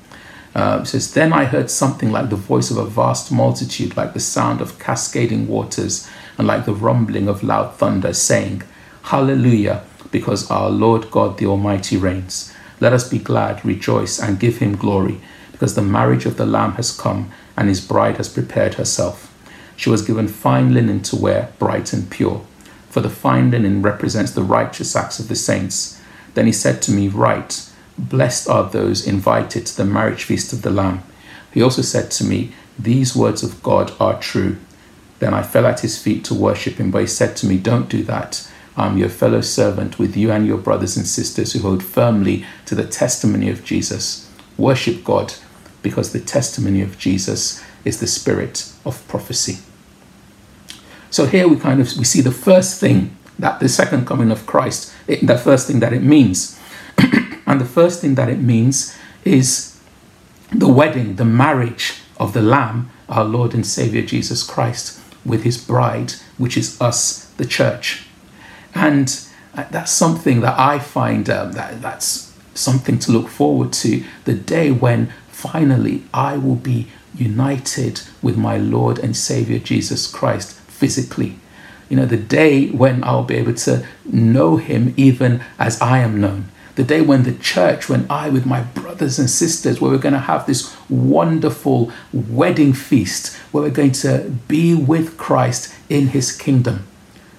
Uh, 0.55 0.81
it 0.83 0.87
says, 0.87 1.15
Then 1.15 1.33
I 1.33 1.45
heard 1.45 1.71
something 1.71 2.11
like 2.11 2.31
the 2.31 2.37
voice 2.37 2.71
of 2.71 2.77
a 2.77 2.85
vast 2.85 3.31
multitude, 3.31 3.97
like 3.97 4.13
the 4.13 4.21
sound 4.21 4.61
of 4.61 4.79
cascading 4.79 5.47
waters, 5.47 6.09
and 6.37 6.47
like 6.47 6.65
the 6.65 6.75
rumbling 6.75 7.29
of 7.29 7.43
loud 7.43 7.77
thunder, 7.77 8.13
saying, 8.13 8.63
Hallelujah! 9.05 9.85
because 10.13 10.51
our 10.51 10.71
Lord 10.71 11.11
God 11.11 11.39
the 11.39 11.47
Almighty 11.47 11.97
reigns. 11.97 12.55
Let 12.79 12.93
us 12.93 13.09
be 13.09 13.19
glad, 13.19 13.65
rejoice, 13.65 14.21
and 14.21 14.39
give 14.39 14.59
him 14.59 14.77
glory, 14.77 15.21
because 15.51 15.75
the 15.75 15.83
marriage 15.83 16.27
of 16.27 16.37
the 16.37 16.47
Lamb 16.47 16.73
has 16.73 16.97
come, 16.97 17.33
and 17.57 17.69
his 17.69 17.81
bride 17.81 18.19
has 18.19 18.29
prepared 18.29 18.75
herself. 18.75 19.29
She 19.77 19.91
was 19.91 20.03
given 20.03 20.29
fine 20.29 20.75
linen 20.75 21.03
to 21.05 21.17
wear, 21.17 21.53
bright 21.59 21.93
and 21.93 22.11
pure, 22.11 22.45
for 22.91 23.01
the 23.01 23.11
fine 23.11 23.51
linen 23.51 23.83
represents 23.83 24.33
the 24.33 24.43
righteous 24.43 24.95
acts 24.95 25.19
of 25.19 25.29
the 25.29 25.35
saints. 25.35 26.01
Then 26.35 26.47
he 26.47 26.53
said 26.53 26.83
to 26.83 26.93
me, 26.93 27.09
Write, 27.09 27.69
Blessed 27.99 28.49
are 28.49 28.69
those 28.69 29.07
invited 29.07 29.67
to 29.67 29.77
the 29.77 29.85
marriage 29.85 30.25
feast 30.25 30.53
of 30.53 30.63
the 30.63 30.71
Lamb. 30.71 31.03
He 31.53 31.63
also 31.63 31.83
said 31.83 32.11
to 32.13 32.25
me, 32.25 32.53
These 32.79 33.15
words 33.15 33.43
of 33.43 33.63
God 33.63 33.93
are 34.01 34.19
true. 34.19 34.57
Then 35.19 35.35
I 35.35 35.43
fell 35.43 35.67
at 35.67 35.81
his 35.81 36.03
feet 36.03 36.25
to 36.25 36.35
worship 36.35 36.75
him, 36.77 36.91
but 36.91 37.03
he 37.03 37.07
said 37.07 37.37
to 37.37 37.47
me, 37.47 37.59
Don't 37.59 37.89
do 37.89 38.03
that. 38.05 38.49
I'm 38.77 38.97
your 38.97 39.11
fellow 39.11 39.43
servant 39.43 39.99
with 39.99 40.17
you 40.17 40.33
and 40.33 40.47
your 40.47 40.57
brothers 40.57 40.97
and 40.97 41.07
sisters 41.07 41.53
who 41.53 41.61
hold 41.61 41.85
firmly 41.85 42.45
to 42.67 42.75
the 42.75 42.87
testimony 42.87 43.51
of 43.51 43.65
Jesus. 43.65 44.31
Worship 44.57 45.05
God 45.05 45.35
because 45.83 46.13
the 46.13 46.21
testimony 46.21 46.81
of 46.81 46.99
Jesus 46.99 47.63
is 47.85 48.01
the 48.01 48.07
spirit 48.07 48.73
of 48.87 49.07
prophecy. 49.09 49.59
So 51.11 51.27
here 51.27 51.47
we 51.47 51.57
kind 51.57 51.81
of 51.81 51.97
we 51.99 52.05
see 52.05 52.23
the 52.23 52.31
first 52.31 52.81
thing 52.81 53.15
that 53.39 53.61
the 53.61 53.69
second 53.69 54.07
coming 54.07 54.31
of 54.31 54.47
Christ, 54.47 54.93
the 55.07 55.39
first 55.39 55.67
thing 55.67 55.81
that 55.81 55.93
it 55.93 56.03
means. 56.03 56.59
and 57.47 57.61
the 57.61 57.65
first 57.67 58.01
thing 58.01 58.15
that 58.17 58.29
it 58.29 58.41
means 58.41 58.97
is 59.25 59.81
the 60.51 60.69
wedding, 60.69 61.17
the 61.17 61.25
marriage 61.25 61.95
of 62.19 62.33
the 62.33 62.43
Lamb, 62.43 62.91
our 63.09 63.25
Lord 63.25 63.55
and 63.55 63.67
Savior 63.67 64.03
Jesus 64.03 64.43
Christ, 64.43 65.01
with 65.25 65.45
his 65.45 65.59
bride, 65.59 66.13
which 66.39 66.57
is 66.57 66.81
us, 66.81 67.27
the 67.37 67.47
church. 67.47 68.07
And 68.75 69.27
uh, 69.55 69.65
that's 69.71 69.93
something 69.93 70.41
that 70.41 70.59
I 70.59 70.79
find 70.79 71.29
um, 71.29 71.53
that 71.53 71.83
that's 71.83 72.33
something 72.55 72.99
to 73.01 73.13
look 73.13 73.29
forward 73.29 73.73
to 73.73 74.05
the 74.25 74.35
day 74.35 74.71
when 74.71 75.13
finally 75.29 76.05
I 76.13 76.37
will 76.37 76.57
be 76.57 76.89
united 77.15 78.03
with 78.23 78.37
my 78.37 78.57
Lord 78.57 78.99
and 78.99 79.17
Savior 79.17 79.59
Jesus 79.59 80.11
Christ 80.11 80.55
physically. 80.55 81.39
You 81.89 81.97
know, 81.97 82.07
the 82.07 82.17
day 82.17 82.69
when 82.69 83.05
I'll 83.05 83.25
be 83.25 83.37
able 83.37 83.55
to 83.55 83.87
know 84.05 84.57
Him 84.57 84.95
even 84.97 85.43
as 85.59 85.81
I 85.81 85.99
am 85.99 86.21
known. 86.21 86.49
the 86.75 86.85
day 86.85 87.03
when 87.03 87.25
the 87.25 87.35
church, 87.35 87.89
when 87.89 88.07
I, 88.09 88.31
with 88.31 88.47
my 88.47 88.63
brothers 88.63 89.19
and 89.19 89.29
sisters, 89.29 89.81
where 89.81 89.91
we're 89.91 89.99
going 89.99 90.15
to 90.15 90.21
have 90.21 90.47
this 90.47 90.75
wonderful 90.89 91.93
wedding 92.13 92.73
feast, 92.73 93.37
where 93.53 93.65
we're 93.65 93.71
going 93.71 93.93
to 93.93 94.35
be 94.49 94.75
with 94.75 95.19
Christ 95.19 95.75
in 95.91 96.09
his 96.09 96.33
kingdom. 96.33 96.87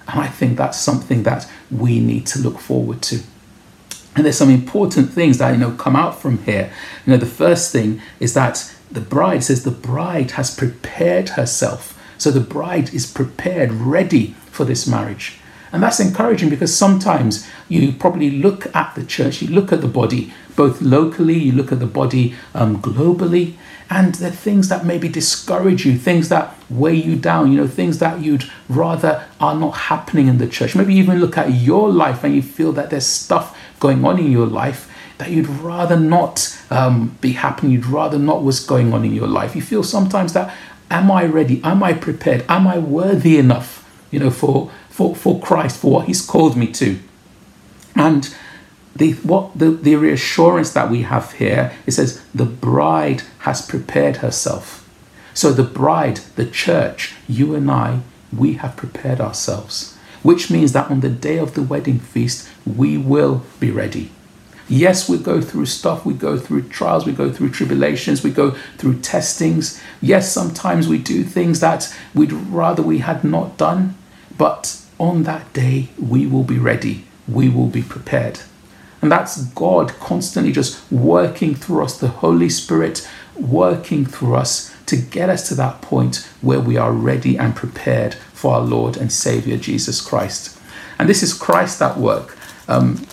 And 0.06 0.20
I 0.20 0.28
think 0.28 0.56
that's 0.56 0.78
something 0.78 1.24
that 1.24 1.50
we 1.70 1.98
need 1.98 2.26
to 2.26 2.38
look 2.38 2.58
forward 2.60 3.02
to. 3.02 3.20
And 4.14 4.24
there's 4.24 4.38
some 4.38 4.50
important 4.50 5.10
things 5.10 5.38
that 5.38 5.50
you 5.50 5.56
know 5.56 5.72
come 5.72 5.96
out 5.96 6.20
from 6.20 6.38
here. 6.44 6.72
You 7.04 7.12
know, 7.12 7.16
the 7.16 7.26
first 7.26 7.72
thing 7.72 8.00
is 8.20 8.34
that 8.34 8.72
the 8.90 9.00
bride 9.00 9.42
says 9.42 9.64
the 9.64 9.72
bride 9.72 10.32
has 10.32 10.54
prepared 10.54 11.30
herself. 11.30 11.93
So 12.24 12.30
the 12.30 12.40
bride 12.40 12.94
is 12.94 13.04
prepared, 13.04 13.70
ready 13.70 14.28
for 14.50 14.64
this 14.64 14.86
marriage. 14.86 15.36
And 15.72 15.82
that's 15.82 16.00
encouraging 16.00 16.48
because 16.48 16.74
sometimes 16.74 17.46
you 17.68 17.92
probably 17.92 18.30
look 18.30 18.74
at 18.74 18.94
the 18.94 19.04
church, 19.04 19.42
you 19.42 19.48
look 19.48 19.74
at 19.74 19.82
the 19.82 19.88
body, 19.88 20.32
both 20.56 20.80
locally, 20.80 21.36
you 21.36 21.52
look 21.52 21.70
at 21.70 21.80
the 21.80 21.86
body 21.86 22.34
um, 22.54 22.80
globally, 22.80 23.56
and 23.90 24.14
there 24.14 24.30
are 24.30 24.34
things 24.34 24.70
that 24.70 24.86
maybe 24.86 25.06
discourage 25.06 25.84
you, 25.84 25.98
things 25.98 26.30
that 26.30 26.56
weigh 26.70 26.94
you 26.94 27.14
down, 27.14 27.52
you 27.52 27.58
know, 27.58 27.68
things 27.68 27.98
that 27.98 28.22
you'd 28.22 28.50
rather 28.70 29.28
are 29.38 29.54
not 29.54 29.72
happening 29.72 30.26
in 30.26 30.38
the 30.38 30.48
church. 30.48 30.74
Maybe 30.74 30.94
even 30.94 31.20
look 31.20 31.36
at 31.36 31.52
your 31.52 31.90
life 31.90 32.24
and 32.24 32.34
you 32.34 32.40
feel 32.40 32.72
that 32.72 32.88
there's 32.88 33.04
stuff 33.04 33.54
going 33.80 34.02
on 34.02 34.18
in 34.18 34.32
your 34.32 34.46
life 34.46 34.90
that 35.18 35.30
you'd 35.30 35.48
rather 35.48 35.98
not 35.98 36.58
um, 36.70 37.16
be 37.20 37.32
happening, 37.32 37.72
you'd 37.72 37.86
rather 37.86 38.18
not 38.18 38.42
what's 38.42 38.64
going 38.64 38.92
on 38.92 39.04
in 39.04 39.14
your 39.14 39.28
life. 39.28 39.54
You 39.54 39.62
feel 39.62 39.82
sometimes 39.82 40.32
that, 40.32 40.54
am 40.94 41.10
I 41.10 41.24
ready? 41.26 41.60
Am 41.64 41.82
I 41.82 41.92
prepared? 41.92 42.44
Am 42.48 42.66
I 42.66 42.78
worthy 42.78 43.36
enough, 43.38 43.88
you 44.10 44.20
know, 44.20 44.30
for 44.30 44.70
for, 44.88 45.16
for 45.16 45.40
Christ, 45.40 45.80
for 45.80 45.90
what 45.90 46.06
He's 46.06 46.24
called 46.24 46.56
me 46.56 46.68
to. 46.74 47.00
And 47.96 48.34
the 48.94 49.14
what 49.14 49.58
the, 49.58 49.70
the 49.70 49.96
reassurance 49.96 50.72
that 50.72 50.90
we 50.90 51.02
have 51.02 51.32
here, 51.32 51.72
it 51.84 51.92
says 51.92 52.24
the 52.32 52.44
bride 52.44 53.22
has 53.40 53.66
prepared 53.66 54.18
herself. 54.18 54.88
So 55.34 55.52
the 55.52 55.64
bride, 55.64 56.18
the 56.36 56.46
church, 56.46 57.14
you 57.26 57.56
and 57.56 57.68
I, 57.68 58.00
we 58.32 58.54
have 58.54 58.76
prepared 58.76 59.20
ourselves. 59.20 59.96
Which 60.22 60.50
means 60.50 60.72
that 60.72 60.90
on 60.90 61.00
the 61.00 61.10
day 61.10 61.38
of 61.38 61.54
the 61.54 61.62
wedding 61.62 61.98
feast, 61.98 62.48
we 62.64 62.96
will 62.96 63.42
be 63.58 63.70
ready. 63.70 64.10
Yes, 64.68 65.08
we 65.08 65.18
go 65.18 65.40
through 65.40 65.66
stuff, 65.66 66.06
we 66.06 66.14
go 66.14 66.38
through 66.38 66.68
trials, 66.68 67.04
we 67.04 67.12
go 67.12 67.30
through 67.30 67.50
tribulations, 67.50 68.24
we 68.24 68.30
go 68.30 68.52
through 68.78 69.00
testings. 69.00 69.80
Yes, 70.00 70.32
sometimes 70.32 70.88
we 70.88 70.98
do 70.98 71.22
things 71.22 71.60
that 71.60 71.94
we'd 72.14 72.32
rather 72.32 72.82
we 72.82 72.98
had 72.98 73.24
not 73.24 73.58
done, 73.58 73.96
but 74.38 74.80
on 74.98 75.24
that 75.24 75.52
day, 75.52 75.88
we 75.98 76.26
will 76.26 76.44
be 76.44 76.58
ready, 76.58 77.04
we 77.28 77.48
will 77.48 77.66
be 77.66 77.82
prepared. 77.82 78.40
And 79.02 79.12
that's 79.12 79.44
God 79.48 79.90
constantly 80.00 80.50
just 80.50 80.90
working 80.90 81.54
through 81.54 81.84
us, 81.84 81.98
the 81.98 82.08
Holy 82.08 82.48
Spirit 82.48 83.06
working 83.36 84.06
through 84.06 84.36
us 84.36 84.74
to 84.86 84.96
get 84.96 85.28
us 85.28 85.48
to 85.48 85.54
that 85.56 85.82
point 85.82 86.26
where 86.40 86.60
we 86.60 86.76
are 86.76 86.92
ready 86.92 87.36
and 87.36 87.54
prepared 87.54 88.14
for 88.14 88.54
our 88.54 88.60
Lord 88.60 88.96
and 88.96 89.12
Savior 89.12 89.56
Jesus 89.56 90.00
Christ. 90.00 90.58
And 90.98 91.08
this 91.08 91.22
is 91.22 91.34
Christ 91.34 91.82
at 91.82 91.98
work. 91.98 92.38
Um, 92.68 93.06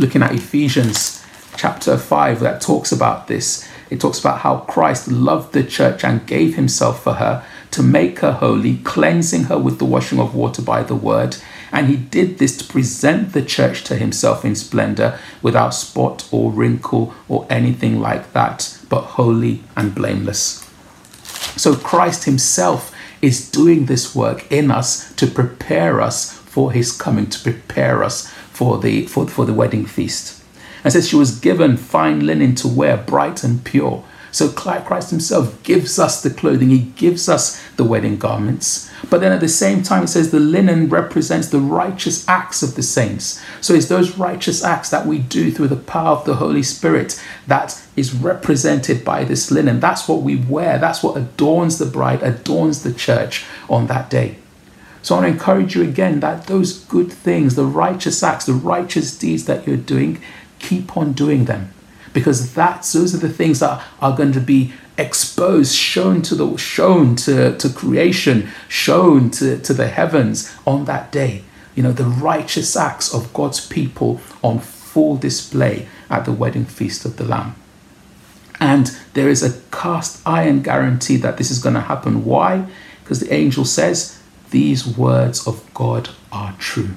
looking 0.00 0.22
at 0.22 0.34
Ephesians 0.34 1.22
chapter 1.56 1.98
5, 1.98 2.40
that 2.40 2.62
talks 2.62 2.90
about 2.90 3.28
this. 3.28 3.68
It 3.90 4.00
talks 4.00 4.18
about 4.18 4.40
how 4.40 4.60
Christ 4.60 5.08
loved 5.08 5.52
the 5.52 5.62
church 5.62 6.04
and 6.04 6.26
gave 6.26 6.54
himself 6.54 7.02
for 7.02 7.14
her 7.14 7.44
to 7.72 7.82
make 7.82 8.20
her 8.20 8.32
holy, 8.32 8.78
cleansing 8.78 9.44
her 9.44 9.58
with 9.58 9.78
the 9.78 9.84
washing 9.84 10.18
of 10.18 10.34
water 10.34 10.62
by 10.62 10.82
the 10.82 10.94
word. 10.94 11.36
And 11.70 11.86
he 11.88 11.96
did 11.96 12.38
this 12.38 12.56
to 12.56 12.64
present 12.64 13.32
the 13.32 13.42
church 13.42 13.84
to 13.84 13.96
himself 13.96 14.44
in 14.44 14.54
splendor, 14.54 15.18
without 15.42 15.74
spot 15.74 16.26
or 16.32 16.50
wrinkle 16.50 17.14
or 17.28 17.46
anything 17.50 18.00
like 18.00 18.32
that, 18.32 18.78
but 18.88 19.02
holy 19.02 19.62
and 19.76 19.94
blameless. 19.94 20.66
So 21.56 21.76
Christ 21.76 22.24
himself 22.24 22.94
is 23.20 23.50
doing 23.50 23.84
this 23.84 24.14
work 24.14 24.50
in 24.50 24.70
us 24.70 25.12
to 25.16 25.26
prepare 25.26 26.00
us 26.00 26.32
for 26.32 26.72
his 26.72 26.90
coming, 26.90 27.26
to 27.26 27.38
prepare 27.38 28.02
us 28.02 28.32
for 28.60 28.76
the, 28.76 29.06
for, 29.06 29.26
for 29.26 29.46
the 29.46 29.54
wedding 29.54 29.86
feast. 29.86 30.44
And 30.84 30.92
says 30.92 31.08
she 31.08 31.16
was 31.16 31.40
given 31.40 31.78
fine 31.78 32.26
linen 32.26 32.54
to 32.56 32.68
wear, 32.68 32.98
bright 32.98 33.42
and 33.42 33.64
pure 33.64 34.04
so 34.32 34.48
Christ 34.50 35.10
himself 35.10 35.60
gives 35.62 35.98
us 35.98 36.22
the 36.22 36.30
clothing, 36.30 36.70
he 36.70 36.78
gives 36.78 37.28
us 37.28 37.60
the 37.76 37.84
wedding 37.84 38.16
garments. 38.16 38.90
But 39.08 39.20
then 39.20 39.32
at 39.32 39.40
the 39.40 39.48
same 39.48 39.82
time, 39.82 40.04
it 40.04 40.08
says 40.08 40.30
the 40.30 40.38
linen 40.38 40.88
represents 40.88 41.48
the 41.48 41.58
righteous 41.58 42.28
acts 42.28 42.62
of 42.62 42.74
the 42.74 42.82
saints. 42.82 43.42
So 43.60 43.74
it's 43.74 43.88
those 43.88 44.18
righteous 44.18 44.62
acts 44.62 44.90
that 44.90 45.06
we 45.06 45.18
do 45.18 45.50
through 45.50 45.68
the 45.68 45.76
power 45.76 46.16
of 46.16 46.24
the 46.26 46.36
Holy 46.36 46.62
Spirit 46.62 47.22
that 47.46 47.82
is 47.96 48.14
represented 48.14 49.04
by 49.04 49.24
this 49.24 49.50
linen. 49.50 49.80
That's 49.80 50.06
what 50.06 50.22
we 50.22 50.36
wear, 50.36 50.78
that's 50.78 51.02
what 51.02 51.16
adorns 51.16 51.78
the 51.78 51.86
bride, 51.86 52.22
adorns 52.22 52.82
the 52.82 52.92
church 52.92 53.44
on 53.68 53.86
that 53.88 54.10
day. 54.10 54.36
So 55.02 55.14
I 55.14 55.20
want 55.20 55.28
to 55.28 55.32
encourage 55.32 55.74
you 55.74 55.82
again 55.82 56.20
that 56.20 56.46
those 56.46 56.84
good 56.84 57.12
things, 57.12 57.54
the 57.54 57.64
righteous 57.64 58.22
acts, 58.22 58.46
the 58.46 58.52
righteous 58.52 59.16
deeds 59.16 59.46
that 59.46 59.66
you're 59.66 59.76
doing, 59.76 60.20
keep 60.58 60.96
on 60.96 61.12
doing 61.12 61.46
them 61.46 61.72
because 62.12 62.54
that's 62.54 62.92
those 62.92 63.14
are 63.14 63.18
the 63.18 63.28
things 63.28 63.60
that 63.60 63.82
are 64.00 64.16
going 64.16 64.32
to 64.32 64.40
be 64.40 64.72
exposed, 64.98 65.74
shown 65.74 66.22
to 66.22 66.34
the 66.34 66.56
shown 66.56 67.16
to, 67.16 67.56
to 67.56 67.68
creation, 67.70 68.48
shown 68.68 69.30
to, 69.30 69.58
to 69.58 69.72
the 69.72 69.88
heavens 69.88 70.54
on 70.66 70.84
that 70.84 71.10
day. 71.10 71.44
You 71.74 71.82
know, 71.82 71.92
the 71.92 72.04
righteous 72.04 72.76
acts 72.76 73.14
of 73.14 73.32
God's 73.32 73.66
people 73.66 74.20
on 74.42 74.58
full 74.58 75.16
display 75.16 75.88
at 76.10 76.24
the 76.24 76.32
wedding 76.32 76.64
feast 76.64 77.04
of 77.04 77.16
the 77.16 77.24
Lamb. 77.24 77.54
And 78.58 78.88
there 79.14 79.28
is 79.28 79.42
a 79.42 79.58
cast 79.70 80.20
iron 80.26 80.62
guarantee 80.62 81.16
that 81.18 81.38
this 81.38 81.50
is 81.50 81.60
going 81.60 81.76
to 81.76 81.80
happen. 81.80 82.24
Why? 82.24 82.66
Because 83.02 83.20
the 83.20 83.32
angel 83.32 83.64
says, 83.64 84.19
These 84.50 84.86
words 84.86 85.46
of 85.46 85.72
God 85.74 86.10
are 86.32 86.54
true. 86.58 86.90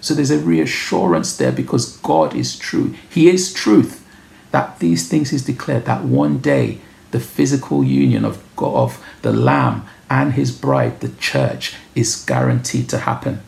So 0.00 0.14
there's 0.14 0.30
a 0.30 0.38
reassurance 0.38 1.36
there 1.36 1.52
because 1.52 1.96
God 1.98 2.34
is 2.34 2.58
true. 2.58 2.94
He 3.10 3.28
is 3.28 3.52
truth 3.52 4.06
that 4.50 4.78
these 4.78 5.08
things 5.08 5.32
is 5.32 5.44
declared 5.44 5.84
that 5.86 6.04
one 6.04 6.38
day 6.38 6.80
the 7.10 7.20
physical 7.20 7.82
union 7.82 8.24
of 8.24 8.42
God, 8.56 8.74
of 8.74 9.04
the 9.22 9.32
Lamb 9.32 9.86
and 10.10 10.34
his 10.34 10.52
bride, 10.52 11.00
the 11.00 11.08
church, 11.10 11.74
is 11.94 12.24
guaranteed 12.24 12.88
to 12.90 12.98
happen. 12.98 13.40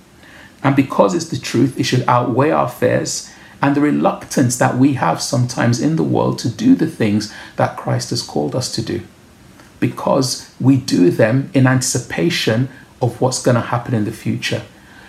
And 0.62 0.76
because 0.76 1.14
it's 1.14 1.29
the 1.29 1.38
truth, 1.38 1.79
it 1.79 1.85
should 1.85 2.07
outweigh 2.07 2.50
our 2.50 2.69
fears 2.69 3.31
and 3.62 3.75
the 3.75 3.81
reluctance 3.81 4.57
that 4.59 4.76
we 4.76 4.95
have 4.95 5.21
sometimes 5.21 5.81
in 5.81 5.97
the 5.97 6.02
world 6.02 6.38
to 6.40 6.49
do 6.49 6.75
the 6.75 6.87
things 6.87 7.33
that 7.57 7.76
Christ 7.76 8.11
has 8.11 8.23
called 8.23 8.55
us 8.55 8.73
to 8.75 8.83
do. 8.83 9.02
Because 9.79 10.52
we 10.61 10.76
do 10.76 11.11
them 11.11 11.50
in 11.55 11.67
anticipation 11.67 12.69
of 13.00 13.21
what's 13.21 13.42
going 13.42 13.57
to 13.57 13.61
happen 13.61 13.95
in 13.95 14.04
the 14.04 14.12
future. 14.12 14.62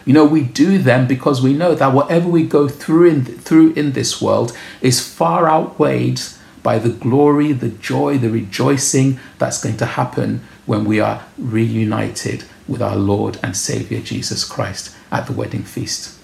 You 0.05 0.13
know, 0.13 0.25
we 0.25 0.43
do 0.43 0.77
them 0.77 1.07
because 1.07 1.41
we 1.41 1.53
know 1.53 1.75
that 1.75 1.93
whatever 1.93 2.27
we 2.27 2.43
go 2.43 2.67
through 2.67 3.09
in, 3.09 3.25
through 3.25 3.73
in 3.73 3.91
this 3.91 4.21
world 4.21 4.57
is 4.81 5.05
far 5.05 5.47
outweighed 5.47 6.21
by 6.63 6.79
the 6.79 6.89
glory, 6.89 7.53
the 7.53 7.69
joy, 7.69 8.17
the 8.17 8.29
rejoicing 8.29 9.19
that's 9.37 9.63
going 9.63 9.77
to 9.77 9.85
happen 9.85 10.41
when 10.65 10.85
we 10.85 10.99
are 10.99 11.25
reunited 11.37 12.45
with 12.67 12.81
our 12.81 12.95
Lord 12.95 13.39
and 13.43 13.55
Savior 13.55 14.01
Jesus 14.01 14.43
Christ 14.43 14.95
at 15.11 15.27
the 15.27 15.33
wedding 15.33 15.63
feast. 15.63 16.17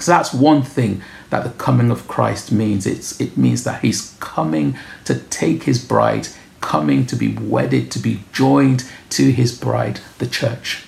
So 0.00 0.10
that's 0.12 0.32
one 0.32 0.62
thing 0.62 1.02
that 1.30 1.44
the 1.44 1.50
coming 1.50 1.90
of 1.90 2.08
Christ 2.08 2.50
means. 2.50 2.86
It's, 2.86 3.20
it 3.20 3.36
means 3.36 3.64
that 3.64 3.82
He's 3.82 4.16
coming 4.20 4.76
to 5.04 5.18
take 5.18 5.64
His 5.64 5.84
bride, 5.84 6.28
coming 6.62 7.04
to 7.06 7.16
be 7.16 7.36
wedded, 7.36 7.90
to 7.90 7.98
be 7.98 8.22
joined 8.32 8.90
to 9.10 9.30
His 9.30 9.56
bride, 9.58 10.00
the 10.18 10.26
church. 10.26 10.86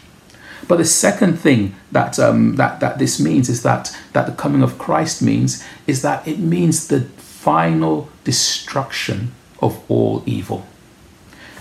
But 0.66 0.78
the 0.78 0.84
second 0.84 1.38
thing 1.38 1.74
that, 1.92 2.18
um, 2.18 2.56
that, 2.56 2.80
that 2.80 2.98
this 2.98 3.20
means 3.20 3.50
is 3.50 3.62
that, 3.64 3.94
that 4.14 4.26
the 4.26 4.32
coming 4.32 4.62
of 4.62 4.78
Christ 4.78 5.20
means 5.20 5.62
is 5.86 6.00
that 6.02 6.26
it 6.26 6.38
means 6.38 6.88
the 6.88 7.02
final 7.02 8.08
destruction 8.24 9.32
of 9.60 9.82
all 9.90 10.22
evil. 10.24 10.66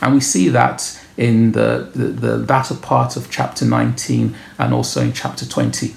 And 0.01 0.13
we 0.13 0.21
see 0.21 0.47
that 0.49 0.99
in 1.17 1.51
the, 1.51 1.89
the, 1.93 2.05
the 2.07 2.37
latter 2.37 2.75
part 2.75 3.15
of 3.15 3.29
chapter 3.29 3.65
19 3.65 4.35
and 4.57 4.73
also 4.73 5.01
in 5.01 5.13
chapter 5.13 5.45
20. 5.45 5.95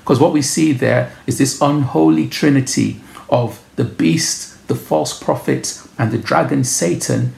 Because 0.00 0.20
what 0.20 0.32
we 0.32 0.42
see 0.42 0.72
there 0.72 1.12
is 1.26 1.38
this 1.38 1.60
unholy 1.60 2.28
trinity 2.28 3.00
of 3.30 3.62
the 3.76 3.84
beast, 3.84 4.68
the 4.68 4.74
false 4.74 5.18
prophet, 5.18 5.82
and 5.98 6.10
the 6.10 6.18
dragon 6.18 6.62
Satan 6.62 7.32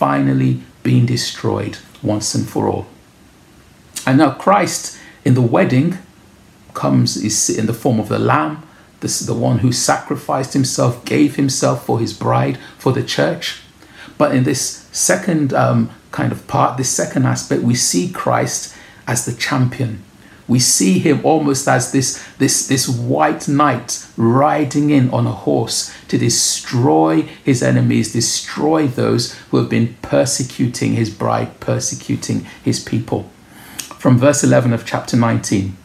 finally 0.00 0.62
being 0.82 1.04
destroyed 1.04 1.76
once 2.02 2.34
and 2.34 2.48
for 2.48 2.66
all. 2.66 2.86
And 4.06 4.16
now 4.16 4.30
Christ 4.30 4.98
in 5.26 5.34
the 5.34 5.42
wedding 5.56 5.98
comes 6.72 7.18
is 7.18 7.50
in 7.50 7.66
the 7.66 7.74
form 7.74 8.00
of 8.00 8.08
the 8.08 8.18
lamb. 8.18 8.62
This 9.00 9.20
is 9.20 9.26
the 9.26 9.34
one 9.34 9.58
who 9.58 9.72
sacrificed 9.72 10.54
himself, 10.54 11.04
gave 11.04 11.36
himself 11.36 11.84
for 11.84 12.00
his 12.00 12.14
bride, 12.14 12.58
for 12.78 12.92
the 12.92 13.02
church. 13.02 13.60
But 14.16 14.34
in 14.34 14.44
this 14.44 14.88
second 14.90 15.52
um, 15.52 15.90
kind 16.12 16.32
of 16.32 16.46
part, 16.46 16.78
this 16.78 16.88
second 16.88 17.26
aspect, 17.26 17.62
we 17.62 17.74
see 17.74 18.10
Christ 18.10 18.74
as 19.06 19.26
the 19.26 19.34
champion. 19.34 20.02
We 20.50 20.58
see 20.58 20.98
him 20.98 21.24
almost 21.24 21.68
as 21.68 21.92
this, 21.92 22.26
this, 22.38 22.66
this 22.66 22.88
white 22.88 23.46
knight 23.46 24.04
riding 24.16 24.90
in 24.90 25.08
on 25.10 25.24
a 25.24 25.30
horse 25.30 25.94
to 26.08 26.18
destroy 26.18 27.22
his 27.44 27.62
enemies, 27.62 28.12
destroy 28.12 28.88
those 28.88 29.34
who 29.50 29.58
have 29.58 29.68
been 29.68 29.96
persecuting 30.02 30.94
his 30.94 31.08
bride, 31.08 31.60
persecuting 31.60 32.40
his 32.64 32.82
people. 32.82 33.30
From 33.96 34.18
verse 34.18 34.42
11 34.42 34.72
of 34.72 34.84
chapter 34.84 35.16
19 35.16 35.76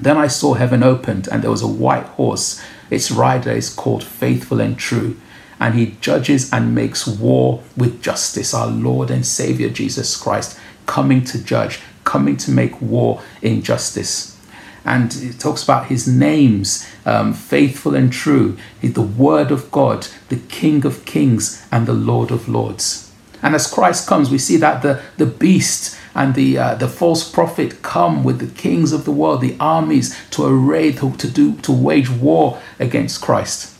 Then 0.00 0.16
I 0.16 0.28
saw 0.28 0.54
heaven 0.54 0.84
opened, 0.84 1.26
and 1.26 1.42
there 1.42 1.50
was 1.50 1.62
a 1.62 1.66
white 1.66 2.06
horse. 2.06 2.62
Its 2.90 3.10
rider 3.10 3.50
is 3.50 3.74
called 3.74 4.04
Faithful 4.04 4.60
and 4.60 4.78
True, 4.78 5.16
and 5.58 5.74
he 5.74 5.96
judges 6.00 6.52
and 6.52 6.72
makes 6.72 7.04
war 7.04 7.64
with 7.76 8.00
justice. 8.00 8.54
Our 8.54 8.68
Lord 8.68 9.10
and 9.10 9.26
Savior 9.26 9.70
Jesus 9.70 10.16
Christ 10.16 10.56
coming 10.86 11.24
to 11.24 11.42
judge 11.42 11.80
coming 12.04 12.36
to 12.38 12.50
make 12.50 12.80
war 12.80 13.22
in 13.42 13.62
justice. 13.62 14.38
And 14.84 15.14
it 15.16 15.40
talks 15.40 15.62
about 15.62 15.86
his 15.86 16.06
names, 16.06 16.86
um, 17.06 17.32
faithful 17.32 17.94
and 17.94 18.12
true, 18.12 18.58
the 18.82 19.02
word 19.02 19.50
of 19.50 19.70
God, 19.70 20.08
the 20.28 20.36
King 20.36 20.84
of 20.84 21.06
kings, 21.06 21.66
and 21.72 21.86
the 21.86 21.94
Lord 21.94 22.30
of 22.30 22.48
lords. 22.48 23.10
And 23.42 23.54
as 23.54 23.70
Christ 23.70 24.06
comes, 24.06 24.30
we 24.30 24.38
see 24.38 24.56
that 24.58 24.82
the, 24.82 25.02
the 25.16 25.26
beast 25.26 25.98
and 26.14 26.34
the, 26.34 26.58
uh, 26.58 26.74
the 26.76 26.88
false 26.88 27.28
prophet 27.28 27.82
come 27.82 28.24
with 28.24 28.38
the 28.38 28.60
kings 28.60 28.92
of 28.92 29.04
the 29.04 29.10
world, 29.10 29.40
the 29.40 29.56
armies, 29.58 30.16
to 30.30 30.46
array, 30.46 30.92
to, 30.92 31.12
to, 31.16 31.28
do, 31.28 31.56
to 31.56 31.72
wage 31.72 32.10
war 32.10 32.60
against 32.78 33.20
Christ. 33.20 33.76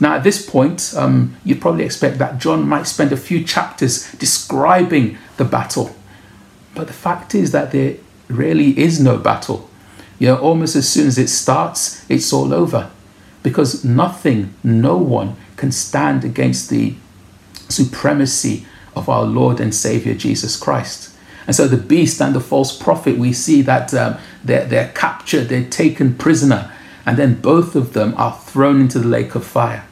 Now, 0.00 0.14
at 0.14 0.24
this 0.24 0.48
point, 0.48 0.94
um, 0.96 1.36
you 1.44 1.56
probably 1.56 1.84
expect 1.84 2.18
that 2.18 2.38
John 2.38 2.68
might 2.68 2.86
spend 2.86 3.12
a 3.12 3.16
few 3.16 3.44
chapters 3.44 4.10
describing 4.12 5.18
the 5.36 5.44
battle 5.44 5.94
but 6.74 6.86
the 6.86 6.92
fact 6.92 7.34
is 7.34 7.52
that 7.52 7.72
there 7.72 7.96
really 8.28 8.78
is 8.78 9.00
no 9.00 9.18
battle. 9.18 9.68
You 10.18 10.28
know, 10.28 10.38
almost 10.38 10.76
as 10.76 10.88
soon 10.88 11.06
as 11.08 11.18
it 11.18 11.28
starts, 11.28 12.08
it's 12.08 12.32
all 12.32 12.54
over. 12.54 12.90
Because 13.42 13.84
nothing, 13.84 14.54
no 14.62 14.96
one 14.96 15.36
can 15.56 15.72
stand 15.72 16.24
against 16.24 16.70
the 16.70 16.94
supremacy 17.68 18.66
of 18.94 19.08
our 19.08 19.24
Lord 19.24 19.60
and 19.60 19.74
Savior 19.74 20.14
Jesus 20.14 20.56
Christ. 20.56 21.14
And 21.46 21.56
so 21.56 21.66
the 21.66 21.76
beast 21.76 22.20
and 22.22 22.34
the 22.34 22.40
false 22.40 22.76
prophet, 22.76 23.18
we 23.18 23.32
see 23.32 23.62
that 23.62 23.92
um, 23.94 24.16
they're, 24.44 24.64
they're 24.64 24.92
captured, 24.94 25.48
they're 25.48 25.68
taken 25.68 26.14
prisoner, 26.14 26.72
and 27.04 27.16
then 27.16 27.40
both 27.40 27.74
of 27.74 27.94
them 27.94 28.14
are 28.16 28.38
thrown 28.38 28.80
into 28.80 29.00
the 29.00 29.08
lake 29.08 29.34
of 29.34 29.44
fire. 29.44 29.84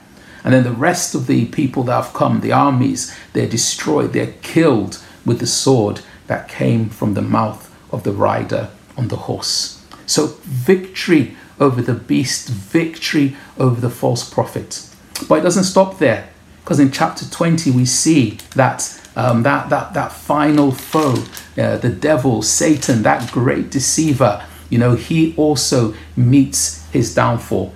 And 0.45 0.55
then 0.55 0.63
the 0.63 0.71
rest 0.71 1.15
of 1.15 1.27
the 1.27 1.47
people 1.47 1.83
that 1.85 2.05
have 2.05 2.15
come, 2.15 2.41
the 2.41 2.53
armies, 2.53 3.15
they're 3.33 3.49
destroyed, 3.49 4.13
they're 4.13 4.35
killed 4.43 5.03
with 5.27 5.41
the 5.41 5.47
sword 5.47 6.03
that 6.31 6.49
came 6.49 6.89
from 6.89 7.15
the 7.15 7.23
mouth 7.23 7.75
of 7.91 8.05
the 8.05 8.13
rider 8.13 8.71
on 8.97 9.09
the 9.09 9.17
horse. 9.17 9.85
So, 10.07 10.29
victory 10.45 11.37
over 11.59 11.83
the 11.83 11.93
beast, 11.93 12.49
victory 12.49 13.37
over 13.59 13.81
the 13.81 13.91
false 13.91 14.23
prophet. 14.33 14.89
But 15.29 15.41
it 15.41 15.43
doesn't 15.43 15.65
stop 15.65 15.99
there, 15.99 16.31
because 16.63 16.79
in 16.79 16.93
chapter 16.93 17.29
20 17.29 17.73
we 17.73 17.85
see 17.85 18.39
that 18.55 18.97
um, 19.17 19.43
that, 19.43 19.71
that, 19.71 19.93
that 19.95 20.13
final 20.13 20.71
foe, 20.71 21.25
uh, 21.59 21.79
the 21.79 21.91
devil, 21.91 22.43
Satan, 22.43 23.03
that 23.03 23.33
great 23.33 23.69
deceiver, 23.73 24.47
you 24.69 24.79
know, 24.79 24.95
he 24.95 25.35
also 25.37 25.95
meets 26.15 26.89
his 26.91 27.13
downfall. 27.13 27.75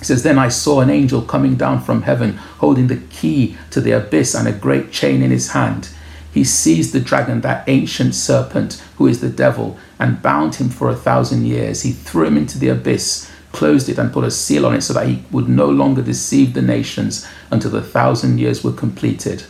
He 0.00 0.04
says, 0.04 0.22
Then 0.22 0.38
I 0.38 0.50
saw 0.50 0.82
an 0.82 0.90
angel 0.90 1.22
coming 1.22 1.54
down 1.54 1.80
from 1.80 2.02
heaven, 2.02 2.36
holding 2.58 2.88
the 2.88 2.98
key 3.08 3.56
to 3.70 3.80
the 3.80 3.92
abyss 3.92 4.34
and 4.34 4.46
a 4.46 4.52
great 4.52 4.92
chain 4.92 5.22
in 5.22 5.30
his 5.30 5.52
hand. 5.52 5.88
He 6.34 6.42
seized 6.42 6.92
the 6.92 6.98
dragon, 6.98 7.42
that 7.42 7.68
ancient 7.68 8.12
serpent 8.16 8.82
who 8.96 9.06
is 9.06 9.20
the 9.20 9.28
devil, 9.28 9.78
and 10.00 10.20
bound 10.20 10.56
him 10.56 10.68
for 10.68 10.90
a 10.90 10.96
thousand 10.96 11.46
years. 11.46 11.82
He 11.82 11.92
threw 11.92 12.26
him 12.26 12.36
into 12.36 12.58
the 12.58 12.70
abyss, 12.70 13.30
closed 13.52 13.88
it, 13.88 13.98
and 13.98 14.12
put 14.12 14.24
a 14.24 14.32
seal 14.32 14.66
on 14.66 14.74
it 14.74 14.80
so 14.80 14.92
that 14.94 15.06
he 15.06 15.22
would 15.30 15.48
no 15.48 15.70
longer 15.70 16.02
deceive 16.02 16.52
the 16.52 16.60
nations 16.60 17.24
until 17.52 17.70
the 17.70 17.80
thousand 17.80 18.38
years 18.40 18.64
were 18.64 18.72
completed. 18.72 19.44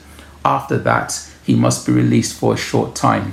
After 0.44 0.76
that, 0.76 1.26
he 1.42 1.54
must 1.54 1.86
be 1.86 1.92
released 1.92 2.38
for 2.38 2.52
a 2.52 2.58
short 2.58 2.94
time. 2.94 3.32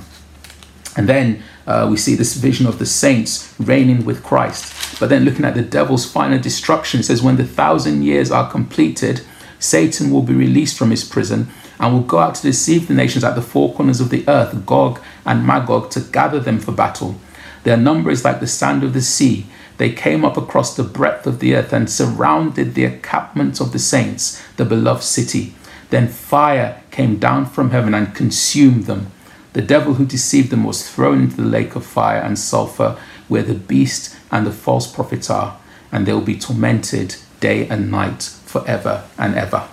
And 0.96 1.06
then 1.06 1.42
uh, 1.66 1.88
we 1.90 1.98
see 1.98 2.14
this 2.14 2.34
vision 2.34 2.66
of 2.66 2.78
the 2.78 2.86
saints 2.86 3.54
reigning 3.58 4.06
with 4.06 4.24
Christ. 4.24 4.98
But 4.98 5.10
then 5.10 5.26
looking 5.26 5.44
at 5.44 5.54
the 5.54 5.62
devil's 5.62 6.10
final 6.10 6.38
destruction, 6.38 7.02
says, 7.02 7.22
When 7.22 7.36
the 7.36 7.44
thousand 7.44 8.02
years 8.02 8.30
are 8.30 8.50
completed, 8.50 9.20
Satan 9.58 10.10
will 10.10 10.22
be 10.22 10.34
released 10.34 10.78
from 10.78 10.90
his 10.90 11.04
prison 11.04 11.48
and 11.82 11.92
will 11.92 12.02
go 12.02 12.20
out 12.20 12.36
to 12.36 12.42
deceive 12.42 12.86
the 12.86 12.94
nations 12.94 13.24
at 13.24 13.34
the 13.34 13.42
four 13.42 13.74
corners 13.74 14.00
of 14.00 14.08
the 14.10 14.24
earth, 14.28 14.64
Gog 14.64 15.00
and 15.26 15.44
Magog, 15.44 15.90
to 15.90 16.00
gather 16.00 16.38
them 16.38 16.60
for 16.60 16.70
battle. 16.70 17.16
Their 17.64 17.76
number 17.76 18.10
is 18.10 18.24
like 18.24 18.38
the 18.38 18.46
sand 18.46 18.84
of 18.84 18.92
the 18.92 19.02
sea. 19.02 19.46
They 19.78 19.90
came 19.90 20.24
up 20.24 20.36
across 20.36 20.76
the 20.76 20.84
breadth 20.84 21.26
of 21.26 21.40
the 21.40 21.56
earth 21.56 21.72
and 21.72 21.90
surrounded 21.90 22.74
the 22.74 22.84
encampment 22.84 23.60
of 23.60 23.72
the 23.72 23.80
saints, 23.80 24.40
the 24.56 24.64
beloved 24.64 25.02
city. 25.02 25.54
Then 25.90 26.06
fire 26.06 26.82
came 26.92 27.18
down 27.18 27.46
from 27.46 27.70
heaven 27.70 27.94
and 27.94 28.14
consumed 28.14 28.84
them. 28.84 29.08
The 29.52 29.62
devil 29.62 29.94
who 29.94 30.06
deceived 30.06 30.50
them 30.50 30.62
was 30.62 30.88
thrown 30.88 31.22
into 31.22 31.36
the 31.36 31.42
lake 31.42 31.74
of 31.74 31.84
fire 31.84 32.20
and 32.20 32.38
sulfur, 32.38 32.96
where 33.26 33.42
the 33.42 33.54
beast 33.54 34.16
and 34.30 34.46
the 34.46 34.52
false 34.52 34.86
prophet 34.86 35.28
are, 35.28 35.58
and 35.90 36.06
they 36.06 36.12
will 36.12 36.20
be 36.20 36.38
tormented 36.38 37.16
day 37.40 37.66
and 37.68 37.90
night 37.90 38.22
forever 38.22 39.04
and 39.18 39.34
ever. 39.34 39.68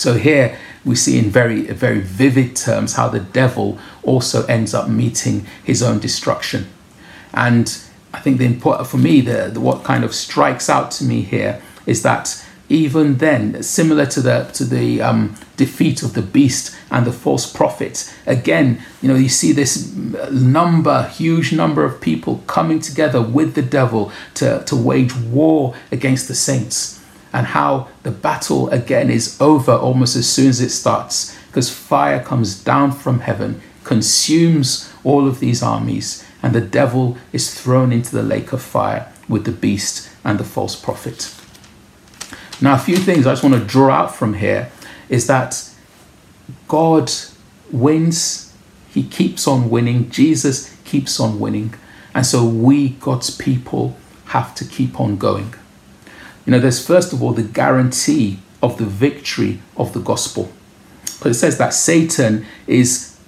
So 0.00 0.14
here 0.14 0.56
we 0.82 0.94
see 0.94 1.18
in 1.18 1.26
very 1.26 1.60
very 1.66 2.00
vivid 2.00 2.56
terms 2.56 2.94
how 2.94 3.08
the 3.10 3.20
devil 3.20 3.78
also 4.02 4.46
ends 4.46 4.72
up 4.72 4.88
meeting 4.88 5.46
his 5.62 5.82
own 5.82 5.98
destruction. 5.98 6.68
And 7.34 7.66
I 8.14 8.20
think 8.20 8.38
the 8.38 8.46
important 8.46 8.88
for 8.88 8.96
me, 8.96 9.20
the, 9.20 9.50
the 9.52 9.60
what 9.60 9.84
kind 9.84 10.02
of 10.02 10.14
strikes 10.14 10.70
out 10.70 10.90
to 10.92 11.04
me 11.04 11.20
here 11.20 11.60
is 11.84 12.02
that 12.02 12.42
even 12.70 13.18
then, 13.18 13.62
similar 13.62 14.06
to 14.06 14.22
the 14.22 14.50
to 14.54 14.64
the 14.64 15.02
um, 15.02 15.34
defeat 15.58 16.02
of 16.02 16.14
the 16.14 16.22
beast 16.22 16.74
and 16.90 17.06
the 17.06 17.12
false 17.12 17.52
prophet, 17.52 18.10
again, 18.26 18.80
you 19.02 19.08
know, 19.08 19.16
you 19.16 19.28
see 19.28 19.52
this 19.52 19.94
number, 20.30 21.08
huge 21.08 21.52
number 21.52 21.84
of 21.84 22.00
people 22.00 22.42
coming 22.46 22.80
together 22.80 23.20
with 23.20 23.54
the 23.54 23.62
devil 23.62 24.10
to, 24.32 24.64
to 24.64 24.74
wage 24.74 25.14
war 25.14 25.74
against 25.92 26.26
the 26.26 26.34
saints 26.34 26.99
and 27.32 27.46
how 27.48 27.88
the 28.02 28.10
battle 28.10 28.68
again 28.70 29.10
is 29.10 29.40
over 29.40 29.72
almost 29.72 30.16
as 30.16 30.28
soon 30.28 30.48
as 30.48 30.60
it 30.60 30.70
starts 30.70 31.36
because 31.46 31.68
fire 31.68 32.22
comes 32.22 32.62
down 32.62 32.92
from 32.92 33.20
heaven, 33.20 33.60
consumes 33.82 34.92
all 35.02 35.26
of 35.26 35.40
these 35.40 35.62
armies, 35.62 36.24
and 36.42 36.54
the 36.54 36.60
devil 36.60 37.18
is 37.32 37.52
thrown 37.52 37.92
into 37.92 38.14
the 38.14 38.22
lake 38.22 38.52
of 38.52 38.62
fire 38.62 39.12
with 39.28 39.44
the 39.44 39.52
beast 39.52 40.08
and 40.24 40.38
the 40.38 40.44
false 40.44 40.76
prophet. 40.76 41.34
Now, 42.60 42.74
a 42.74 42.78
few 42.78 42.96
things 42.96 43.26
I 43.26 43.32
just 43.32 43.42
want 43.42 43.56
to 43.56 43.64
draw 43.64 43.90
out 43.90 44.14
from 44.14 44.34
here 44.34 44.70
is 45.08 45.26
that 45.26 45.68
God 46.68 47.10
wins, 47.72 48.54
He 48.90 49.02
keeps 49.02 49.48
on 49.48 49.70
winning, 49.70 50.10
Jesus 50.10 50.76
keeps 50.84 51.18
on 51.18 51.40
winning, 51.40 51.74
and 52.14 52.24
so 52.24 52.44
we, 52.44 52.90
God's 52.90 53.30
people, 53.36 53.96
have 54.26 54.54
to 54.56 54.64
keep 54.64 55.00
on 55.00 55.16
going. 55.16 55.54
You 56.46 56.52
know, 56.52 56.58
there's 56.58 56.84
first 56.84 57.12
of 57.12 57.22
all 57.22 57.32
the 57.32 57.42
guarantee 57.42 58.38
of 58.62 58.78
the 58.78 58.86
victory 58.86 59.60
of 59.76 59.92
the 59.92 60.00
gospel. 60.00 60.50
Because 61.02 61.36
it 61.36 61.40
says 61.40 61.58
that 61.58 61.74
Satan 61.74 62.46
is 62.66 63.18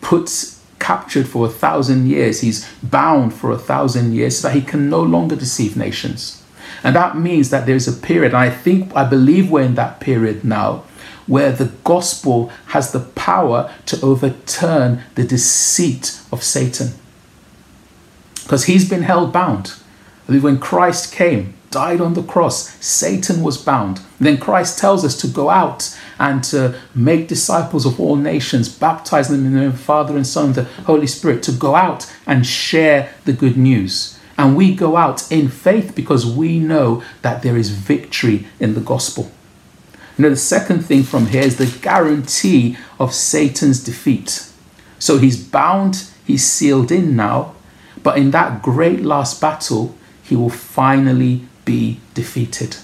put 0.00 0.56
captured 0.78 1.28
for 1.28 1.46
a 1.46 1.50
thousand 1.50 2.08
years, 2.08 2.40
he's 2.40 2.68
bound 2.82 3.32
for 3.32 3.52
a 3.52 3.58
thousand 3.58 4.14
years 4.14 4.38
so 4.38 4.48
that 4.48 4.54
he 4.54 4.60
can 4.60 4.90
no 4.90 5.00
longer 5.00 5.36
deceive 5.36 5.76
nations. 5.76 6.42
And 6.82 6.96
that 6.96 7.16
means 7.16 7.50
that 7.50 7.66
there's 7.66 7.86
a 7.86 7.92
period, 7.92 8.32
and 8.32 8.38
I 8.38 8.50
think, 8.50 8.94
I 8.96 9.04
believe 9.08 9.50
we're 9.50 9.62
in 9.62 9.76
that 9.76 10.00
period 10.00 10.44
now, 10.44 10.82
where 11.28 11.52
the 11.52 11.70
gospel 11.84 12.50
has 12.68 12.90
the 12.90 13.00
power 13.00 13.72
to 13.86 14.00
overturn 14.04 15.02
the 15.14 15.22
deceit 15.22 16.18
of 16.32 16.42
Satan. 16.42 16.88
Because 18.42 18.64
he's 18.64 18.88
been 18.88 19.02
held 19.02 19.32
bound. 19.32 19.74
When 20.26 20.58
Christ 20.58 21.12
came, 21.12 21.54
died 21.72 22.00
on 22.00 22.14
the 22.14 22.22
cross, 22.22 22.68
Satan 22.84 23.42
was 23.42 23.58
bound. 23.58 24.00
Then 24.20 24.38
Christ 24.38 24.78
tells 24.78 25.04
us 25.04 25.20
to 25.22 25.26
go 25.26 25.50
out 25.50 25.98
and 26.20 26.44
to 26.44 26.78
make 26.94 27.26
disciples 27.26 27.84
of 27.84 27.98
all 27.98 28.14
nations, 28.14 28.68
baptize 28.68 29.28
them 29.28 29.44
in 29.44 29.52
the 29.52 29.58
name 29.58 29.68
of 29.70 29.78
the 29.78 29.82
Father 29.82 30.14
and 30.14 30.26
Son 30.26 30.52
the 30.52 30.64
Holy 30.86 31.08
Spirit, 31.08 31.42
to 31.44 31.52
go 31.52 31.74
out 31.74 32.12
and 32.26 32.46
share 32.46 33.12
the 33.24 33.32
good 33.32 33.56
news. 33.56 34.20
And 34.38 34.56
we 34.56 34.74
go 34.74 34.96
out 34.96 35.30
in 35.32 35.48
faith 35.48 35.94
because 35.96 36.24
we 36.24 36.58
know 36.60 37.02
that 37.22 37.42
there 37.42 37.56
is 37.56 37.70
victory 37.70 38.46
in 38.60 38.74
the 38.74 38.80
gospel. 38.80 39.32
Know, 40.18 40.30
the 40.30 40.36
second 40.36 40.80
thing 40.84 41.02
from 41.02 41.26
here 41.26 41.42
is 41.42 41.56
the 41.56 41.78
guarantee 41.80 42.76
of 43.00 43.12
Satan's 43.12 43.82
defeat. 43.82 44.48
So 44.98 45.18
he's 45.18 45.42
bound, 45.42 46.04
he's 46.24 46.46
sealed 46.46 46.92
in 46.92 47.16
now, 47.16 47.56
but 48.02 48.18
in 48.18 48.30
that 48.30 48.62
great 48.62 49.00
last 49.00 49.40
battle, 49.40 49.96
he 50.22 50.36
will 50.36 50.50
finally 50.50 51.46
be 51.64 52.00
defeated. 52.14 52.76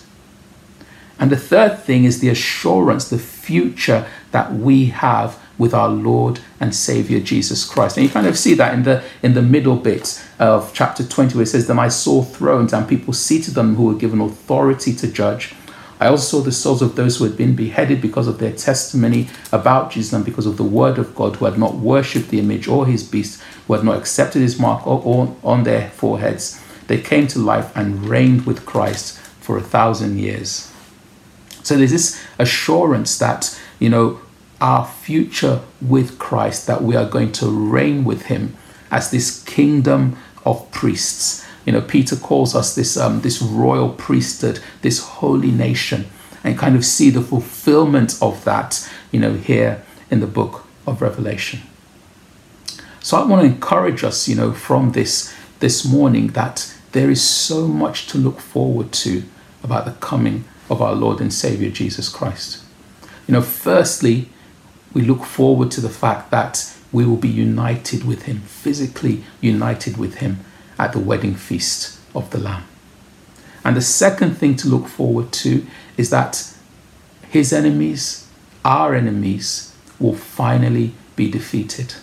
And 1.18 1.30
the 1.30 1.36
third 1.36 1.80
thing 1.80 2.04
is 2.04 2.20
the 2.20 2.28
assurance, 2.28 3.08
the 3.08 3.18
future 3.18 4.06
that 4.30 4.52
we 4.52 4.86
have 4.86 5.38
with 5.58 5.74
our 5.74 5.88
Lord 5.88 6.38
and 6.60 6.74
Savior 6.74 7.18
Jesus 7.18 7.64
Christ. 7.64 7.96
And 7.96 8.06
you 8.06 8.12
kind 8.12 8.26
of 8.26 8.38
see 8.38 8.54
that 8.54 8.72
in 8.74 8.84
the 8.84 9.02
in 9.22 9.34
the 9.34 9.42
middle 9.42 9.76
bit 9.76 10.24
of 10.38 10.72
chapter 10.72 11.04
20 11.04 11.34
where 11.34 11.42
it 11.42 11.46
says, 11.46 11.66
Then 11.66 11.78
I 11.78 11.88
saw 11.88 12.22
thrones 12.22 12.72
and 12.72 12.88
people 12.88 13.12
seated 13.12 13.54
them 13.54 13.74
who 13.74 13.86
were 13.86 13.94
given 13.94 14.20
authority 14.20 14.94
to 14.94 15.08
judge. 15.08 15.54
I 16.00 16.06
also 16.06 16.38
saw 16.38 16.44
the 16.44 16.52
souls 16.52 16.80
of 16.80 16.94
those 16.94 17.16
who 17.16 17.24
had 17.24 17.36
been 17.36 17.56
beheaded 17.56 18.00
because 18.00 18.28
of 18.28 18.38
their 18.38 18.52
testimony 18.52 19.28
about 19.50 19.90
Jesus 19.90 20.12
and 20.12 20.24
because 20.24 20.46
of 20.46 20.56
the 20.56 20.62
word 20.62 20.96
of 20.96 21.12
God, 21.16 21.34
who 21.36 21.44
had 21.44 21.58
not 21.58 21.74
worshipped 21.74 22.28
the 22.28 22.38
image 22.38 22.68
or 22.68 22.86
his 22.86 23.02
beast, 23.02 23.42
who 23.66 23.74
had 23.74 23.82
not 23.82 23.98
accepted 23.98 24.40
his 24.40 24.60
mark 24.60 24.86
or, 24.86 25.02
or 25.04 25.36
on 25.42 25.64
their 25.64 25.90
foreheads. 25.90 26.62
They 26.88 26.98
came 26.98 27.28
to 27.28 27.38
life 27.38 27.74
and 27.76 28.08
reigned 28.08 28.44
with 28.46 28.66
Christ 28.66 29.18
for 29.40 29.56
a 29.56 29.62
thousand 29.62 30.18
years. 30.18 30.72
So 31.62 31.76
there's 31.76 31.92
this 31.92 32.24
assurance 32.38 33.18
that, 33.18 33.58
you 33.78 33.90
know, 33.90 34.20
our 34.60 34.86
future 34.86 35.60
with 35.80 36.18
Christ, 36.18 36.66
that 36.66 36.82
we 36.82 36.96
are 36.96 37.08
going 37.08 37.32
to 37.32 37.46
reign 37.48 38.04
with 38.04 38.22
him 38.22 38.56
as 38.90 39.10
this 39.10 39.42
kingdom 39.44 40.16
of 40.44 40.70
priests. 40.72 41.46
You 41.64 41.72
know, 41.72 41.82
Peter 41.82 42.16
calls 42.16 42.54
us 42.54 42.74
this 42.74 42.96
um, 42.96 43.20
this 43.20 43.42
royal 43.42 43.90
priesthood, 43.90 44.60
this 44.80 45.00
holy 45.00 45.50
nation, 45.50 46.06
and 46.42 46.58
kind 46.58 46.74
of 46.74 46.84
see 46.84 47.10
the 47.10 47.20
fulfillment 47.20 48.18
of 48.22 48.42
that, 48.44 48.90
you 49.12 49.20
know, 49.20 49.34
here 49.34 49.82
in 50.10 50.20
the 50.20 50.26
book 50.26 50.64
of 50.86 51.02
Revelation. 51.02 51.60
So 53.00 53.18
I 53.18 53.26
want 53.26 53.42
to 53.42 53.46
encourage 53.46 54.02
us, 54.02 54.28
you 54.28 54.34
know, 54.34 54.52
from 54.52 54.92
this 54.92 55.34
this 55.60 55.84
morning 55.84 56.28
that 56.28 56.74
there 56.92 57.10
is 57.10 57.22
so 57.22 57.66
much 57.66 58.06
to 58.08 58.18
look 58.18 58.40
forward 58.40 58.92
to 58.92 59.22
about 59.62 59.84
the 59.84 59.92
coming 59.92 60.44
of 60.70 60.80
our 60.80 60.94
Lord 60.94 61.20
and 61.20 61.32
Savior 61.32 61.70
Jesus 61.70 62.08
Christ. 62.08 62.62
You 63.26 63.34
know, 63.34 63.42
firstly, 63.42 64.28
we 64.92 65.02
look 65.02 65.24
forward 65.24 65.70
to 65.72 65.80
the 65.80 65.90
fact 65.90 66.30
that 66.30 66.74
we 66.90 67.04
will 67.04 67.16
be 67.16 67.28
united 67.28 68.04
with 68.04 68.22
Him, 68.22 68.40
physically 68.40 69.22
united 69.40 69.96
with 69.98 70.16
Him 70.16 70.40
at 70.78 70.92
the 70.92 70.98
wedding 70.98 71.34
feast 71.34 71.98
of 72.14 72.30
the 72.30 72.38
Lamb. 72.38 72.64
And 73.64 73.76
the 73.76 73.82
second 73.82 74.36
thing 74.36 74.56
to 74.56 74.68
look 74.68 74.86
forward 74.86 75.32
to 75.32 75.66
is 75.96 76.10
that 76.10 76.54
His 77.28 77.52
enemies, 77.52 78.26
our 78.64 78.94
enemies, 78.94 79.74
will 79.98 80.14
finally 80.14 80.94
be 81.16 81.30
defeated. 81.30 81.94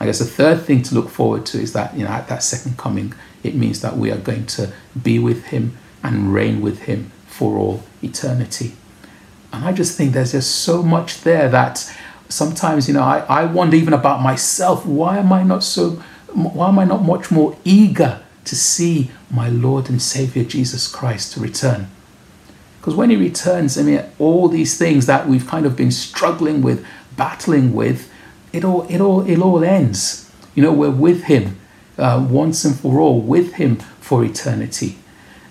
I 0.00 0.06
guess 0.06 0.20
the 0.20 0.24
third 0.24 0.62
thing 0.62 0.82
to 0.84 0.94
look 0.94 1.10
forward 1.10 1.44
to 1.46 1.60
is 1.60 1.72
that, 1.72 1.96
you 1.96 2.04
know, 2.04 2.10
at 2.10 2.28
that 2.28 2.42
second 2.42 2.78
coming, 2.78 3.14
it 3.42 3.54
means 3.54 3.80
that 3.82 3.96
we 3.96 4.10
are 4.10 4.18
going 4.18 4.46
to 4.46 4.72
be 5.00 5.18
with 5.18 5.46
Him 5.46 5.76
and 6.02 6.32
reign 6.32 6.60
with 6.60 6.82
Him 6.82 7.10
for 7.26 7.56
all 7.56 7.82
eternity. 8.02 8.72
And 9.52 9.64
I 9.64 9.72
just 9.72 9.96
think 9.96 10.12
there's 10.12 10.32
just 10.32 10.56
so 10.56 10.82
much 10.82 11.22
there 11.22 11.48
that 11.48 11.94
sometimes, 12.28 12.88
you 12.88 12.94
know, 12.94 13.02
I, 13.02 13.20
I 13.20 13.44
wonder 13.44 13.76
even 13.76 13.94
about 13.94 14.20
myself. 14.20 14.84
Why 14.84 15.18
am 15.18 15.32
I 15.32 15.42
not 15.42 15.62
so, 15.62 16.02
why 16.32 16.68
am 16.68 16.78
I 16.78 16.84
not 16.84 17.02
much 17.02 17.30
more 17.30 17.56
eager 17.64 18.22
to 18.44 18.56
see 18.56 19.10
my 19.30 19.48
Lord 19.48 19.88
and 19.88 20.00
Savior 20.00 20.44
Jesus 20.44 20.86
Christ 20.86 21.32
to 21.34 21.40
return? 21.40 21.88
Because 22.80 22.94
when 22.94 23.10
He 23.10 23.16
returns, 23.16 23.78
I 23.78 23.82
mean, 23.82 24.04
all 24.18 24.48
these 24.48 24.76
things 24.76 25.06
that 25.06 25.28
we've 25.28 25.46
kind 25.46 25.64
of 25.66 25.76
been 25.76 25.90
struggling 25.90 26.62
with, 26.62 26.84
battling 27.16 27.74
with, 27.74 28.10
it 28.52 28.64
all, 28.64 28.82
it 28.88 29.00
all, 29.00 29.28
it 29.28 29.38
all 29.38 29.64
ends. 29.64 30.30
You 30.54 30.62
know, 30.62 30.72
we're 30.72 30.90
with 30.90 31.24
Him 31.24 31.58
uh, 31.98 32.26
once 32.30 32.64
and 32.64 32.78
for 32.78 33.00
all, 33.00 33.20
with 33.20 33.54
Him 33.54 33.76
for 34.00 34.24
eternity 34.24 34.96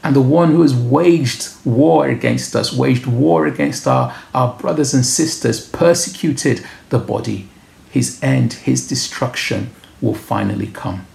and 0.08 0.16
the 0.16 0.22
one 0.22 0.52
who 0.52 0.62
has 0.62 0.74
waged 0.74 1.50
war 1.66 2.08
against 2.08 2.56
us, 2.56 2.72
waged 2.72 3.06
war 3.06 3.46
against 3.46 3.86
our, 3.88 4.16
our 4.34 4.58
brothers 4.58 4.94
and 4.94 5.06
sisters, 5.06 5.68
persecuted 5.68 6.66
the 6.90 6.98
body, 6.98 7.50
his 7.90 8.18
end, 8.24 8.54
his 8.54 8.88
destruction 8.88 9.72
will 10.00 10.14
finally 10.14 10.68
come. 10.68 11.06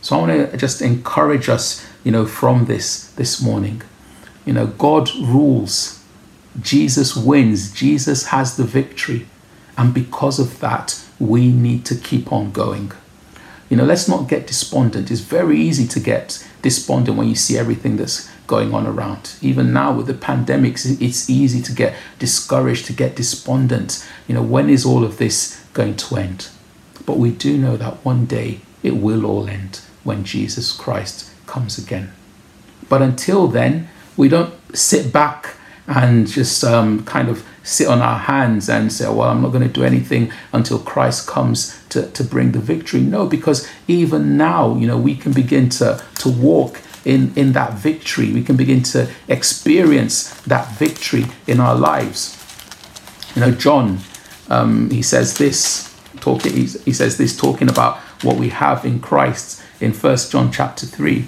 So 0.00 0.14
I 0.14 0.18
want 0.20 0.50
to 0.52 0.56
just 0.56 0.80
encourage 0.80 1.48
us, 1.48 1.84
you 2.04 2.12
know, 2.12 2.24
from 2.24 2.66
this 2.66 3.10
this 3.14 3.42
morning. 3.42 3.82
You 4.44 4.52
know, 4.52 4.66
God 4.68 5.10
rules. 5.16 6.04
Jesus 6.60 7.16
wins. 7.16 7.72
Jesus 7.72 8.26
has 8.26 8.56
the 8.56 8.62
victory. 8.62 9.26
And 9.76 9.92
because 9.92 10.38
of 10.38 10.60
that, 10.60 11.02
we 11.18 11.50
need 11.50 11.84
to 11.86 11.96
keep 11.96 12.30
on 12.30 12.52
going. 12.52 12.92
You 13.68 13.76
know, 13.76 13.84
let's 13.84 14.08
not 14.08 14.28
get 14.28 14.46
despondent. 14.46 15.10
It's 15.10 15.20
very 15.20 15.58
easy 15.58 15.86
to 15.88 16.00
get 16.00 16.46
despondent 16.62 17.16
when 17.16 17.28
you 17.28 17.34
see 17.34 17.58
everything 17.58 17.96
that's 17.96 18.30
going 18.46 18.74
on 18.74 18.86
around. 18.86 19.36
Even 19.40 19.72
now 19.72 19.92
with 19.92 20.06
the 20.06 20.14
pandemics, 20.14 21.00
it's 21.00 21.30
easy 21.30 21.62
to 21.62 21.72
get 21.72 21.96
discouraged, 22.18 22.86
to 22.86 22.92
get 22.92 23.16
despondent. 23.16 24.06
You 24.28 24.34
know, 24.34 24.42
when 24.42 24.68
is 24.68 24.84
all 24.84 25.04
of 25.04 25.18
this 25.18 25.64
going 25.72 25.96
to 25.96 26.16
end? 26.16 26.48
But 27.06 27.18
we 27.18 27.30
do 27.30 27.56
know 27.56 27.76
that 27.76 28.04
one 28.04 28.26
day 28.26 28.60
it 28.82 28.96
will 28.96 29.24
all 29.24 29.48
end 29.48 29.80
when 30.04 30.24
Jesus 30.24 30.72
Christ 30.72 31.30
comes 31.46 31.78
again. 31.78 32.12
But 32.88 33.02
until 33.02 33.48
then, 33.48 33.88
we 34.16 34.28
don't 34.28 34.54
sit 34.76 35.12
back 35.12 35.56
and 35.86 36.26
just 36.26 36.62
um, 36.64 37.04
kind 37.04 37.28
of 37.28 37.44
sit 37.64 37.88
on 37.88 38.00
our 38.00 38.18
hands 38.18 38.68
and 38.68 38.92
say, 38.92 39.06
well, 39.06 39.22
I'm 39.22 39.42
not 39.42 39.48
going 39.48 39.66
to 39.66 39.72
do 39.72 39.82
anything 39.82 40.30
until 40.52 40.78
Christ 40.78 41.26
comes 41.26 41.82
to, 41.88 42.08
to 42.10 42.22
bring 42.22 42.52
the 42.52 42.60
victory. 42.60 43.00
No, 43.00 43.26
because 43.26 43.68
even 43.88 44.36
now, 44.36 44.76
you 44.76 44.86
know, 44.86 44.98
we 44.98 45.16
can 45.16 45.32
begin 45.32 45.70
to, 45.70 46.04
to 46.16 46.28
walk 46.28 46.82
in, 47.04 47.32
in 47.34 47.52
that 47.52 47.72
victory. 47.72 48.32
We 48.32 48.44
can 48.44 48.56
begin 48.56 48.82
to 48.84 49.10
experience 49.28 50.30
that 50.42 50.76
victory 50.76 51.24
in 51.46 51.58
our 51.58 51.74
lives. 51.74 52.38
You 53.34 53.40
know, 53.40 53.50
John, 53.50 53.98
um, 54.50 54.90
he 54.90 55.02
says 55.02 55.38
this, 55.38 55.90
talking, 56.20 56.52
he, 56.52 56.66
he 56.66 56.92
says 56.92 57.16
this, 57.16 57.36
talking 57.36 57.70
about 57.70 57.96
what 58.22 58.36
we 58.36 58.50
have 58.50 58.84
in 58.84 59.00
Christ 59.00 59.62
in 59.80 59.92
First 59.92 60.30
John 60.30 60.52
chapter 60.52 60.86
3. 60.86 61.24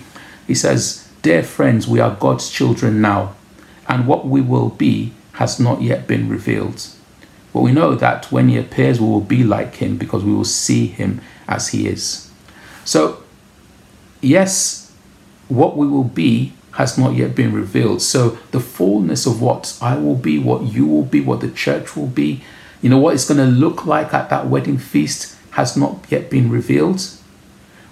He 0.47 0.55
says, 0.55 1.09
Dear 1.23 1.43
friends, 1.43 1.89
we 1.89 1.99
are 1.99 2.15
God's 2.15 2.51
children 2.51 3.01
now 3.01 3.35
and 3.89 4.07
what 4.07 4.27
we 4.27 4.41
will 4.41 4.69
be 4.69 5.13
has 5.37 5.61
not 5.61 5.83
yet 5.83 6.07
been 6.07 6.29
revealed. 6.29 6.87
But 7.53 7.61
we 7.61 7.73
know 7.73 7.95
that 7.95 8.33
when 8.33 8.49
he 8.49 8.59
appears, 8.59 9.01
we 9.01 9.07
will 9.07 9.21
be 9.21 9.45
like 9.45 9.77
him 9.77 9.97
because 9.97 10.25
we 10.25 10.35
will 10.35 10.45
see 10.45 10.87
him 10.87 11.21
as 11.47 11.69
he 11.69 11.89
is. 11.89 12.31
So, 12.85 13.23
yes, 14.21 14.93
what 15.49 15.77
we 15.77 15.87
will 15.87 16.05
be 16.05 16.53
has 16.73 16.99
not 16.99 17.15
yet 17.15 17.35
been 17.35 17.53
revealed. 17.53 18.03
So, 18.03 18.39
the 18.51 18.61
fullness 18.61 19.27
of 19.27 19.41
what 19.41 19.79
I 19.81 19.97
will 19.97 20.17
be, 20.17 20.39
what 20.39 20.63
you 20.63 20.87
will 20.87 21.05
be, 21.05 21.21
what 21.21 21.41
the 21.41 21.51
church 21.51 21.97
will 21.97 22.09
be, 22.09 22.43
you 22.83 22.91
know, 22.91 22.99
what 22.99 23.15
it's 23.15 23.29
going 23.29 23.39
to 23.39 23.47
look 23.47 23.87
like 23.87 24.15
at 24.15 24.31
that 24.31 24.49
wedding 24.49 24.79
feast 24.79 25.37
has 25.53 25.77
not 25.77 26.05
yet 26.09 26.31
been 26.31 26.51
revealed. 26.51 27.03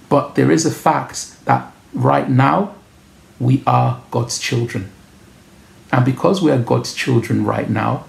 But 0.09 0.35
there 0.35 0.51
is 0.51 0.67
a 0.67 0.71
fact 0.71 1.45
that 1.47 1.73
right 1.93 2.29
now 2.29 2.75
we 3.39 3.63
are 3.67 4.03
God's 4.11 4.39
children. 4.39 4.91
And 5.95 6.05
because 6.05 6.43
we 6.43 6.51
are 6.51 6.59
God's 6.59 6.93
children 6.93 7.45
right 7.45 7.71
now, 7.71 8.05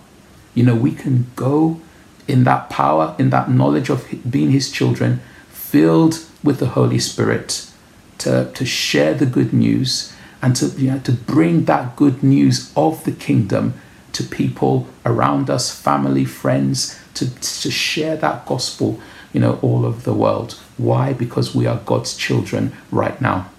you 0.56 0.64
know, 0.64 0.74
we 0.74 0.92
can 0.92 1.28
go 1.36 1.80
in 2.28 2.44
that 2.46 2.68
power, 2.68 3.16
in 3.20 3.30
that 3.30 3.48
knowledge 3.48 3.90
of 3.90 4.08
being 4.28 4.50
His 4.50 4.72
children, 4.72 5.22
filled 5.50 6.26
with 6.44 6.58
the 6.58 6.70
Holy 6.70 6.98
Spirit 6.98 7.70
to, 8.18 8.52
to 8.52 8.66
share 8.66 9.14
the 9.14 9.28
good 9.28 9.54
news 9.54 10.12
and 10.42 10.56
to, 10.56 10.66
you 10.70 10.90
know, 10.90 11.00
to 11.02 11.12
bring 11.12 11.66
that 11.66 11.96
good 11.96 12.24
news 12.24 12.74
of 12.76 13.04
the 13.04 13.12
kingdom 13.12 13.76
to 14.14 14.24
people 14.24 14.88
around 15.06 15.52
us, 15.52 15.70
family, 15.70 16.26
friends, 16.26 17.00
to, 17.14 17.30
to 17.36 17.70
share 17.70 18.18
that 18.18 18.48
gospel, 18.48 19.00
you 19.32 19.40
know, 19.40 19.60
all 19.62 19.86
over 19.86 20.02
the 20.02 20.12
world. 20.12 20.54
Why? 20.78 21.14
Because 21.14 21.54
we 21.54 21.68
are 21.68 21.78
God's 21.86 22.18
children 22.18 22.74
right 22.90 23.22
now. 23.22 23.52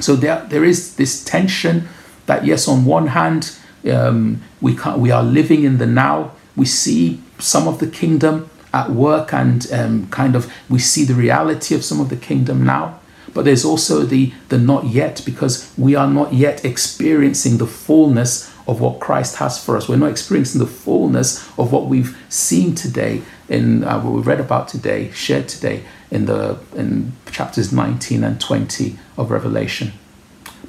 So 0.00 0.16
there, 0.16 0.44
there 0.48 0.64
is 0.64 0.96
this 0.96 1.24
tension 1.24 1.86
that 2.28 2.44
yes, 2.44 2.68
on 2.68 2.84
one 2.84 3.08
hand, 3.08 3.58
um, 3.90 4.42
we 4.60 4.76
can 4.76 5.00
we 5.00 5.10
are 5.10 5.22
living 5.22 5.64
in 5.64 5.78
the 5.78 5.86
now. 5.86 6.32
We 6.54 6.66
see 6.66 7.20
some 7.38 7.66
of 7.66 7.80
the 7.80 7.86
kingdom 7.86 8.48
at 8.72 8.90
work, 8.90 9.32
and 9.32 9.66
um, 9.72 10.08
kind 10.10 10.36
of 10.36 10.52
we 10.68 10.78
see 10.78 11.04
the 11.04 11.14
reality 11.14 11.74
of 11.74 11.82
some 11.82 12.00
of 12.00 12.10
the 12.10 12.16
kingdom 12.16 12.64
now. 12.64 13.00
But 13.34 13.44
there's 13.44 13.64
also 13.64 14.02
the 14.02 14.32
the 14.50 14.58
not 14.58 14.86
yet 14.86 15.22
because 15.24 15.72
we 15.76 15.94
are 15.94 16.08
not 16.08 16.32
yet 16.32 16.64
experiencing 16.64 17.58
the 17.58 17.66
fullness 17.66 18.52
of 18.66 18.80
what 18.80 19.00
Christ 19.00 19.36
has 19.36 19.62
for 19.62 19.76
us. 19.76 19.88
We're 19.88 19.96
not 19.96 20.10
experiencing 20.10 20.60
the 20.60 20.66
fullness 20.66 21.48
of 21.58 21.72
what 21.72 21.86
we've 21.86 22.16
seen 22.28 22.74
today 22.74 23.22
in 23.48 23.84
uh, 23.84 24.00
what 24.00 24.12
we 24.12 24.20
read 24.20 24.40
about 24.40 24.68
today, 24.68 25.10
shared 25.12 25.48
today 25.48 25.84
in 26.10 26.26
the 26.26 26.58
in 26.76 27.12
chapters 27.30 27.72
19 27.72 28.22
and 28.22 28.38
20 28.38 28.98
of 29.16 29.30
Revelation. 29.30 29.92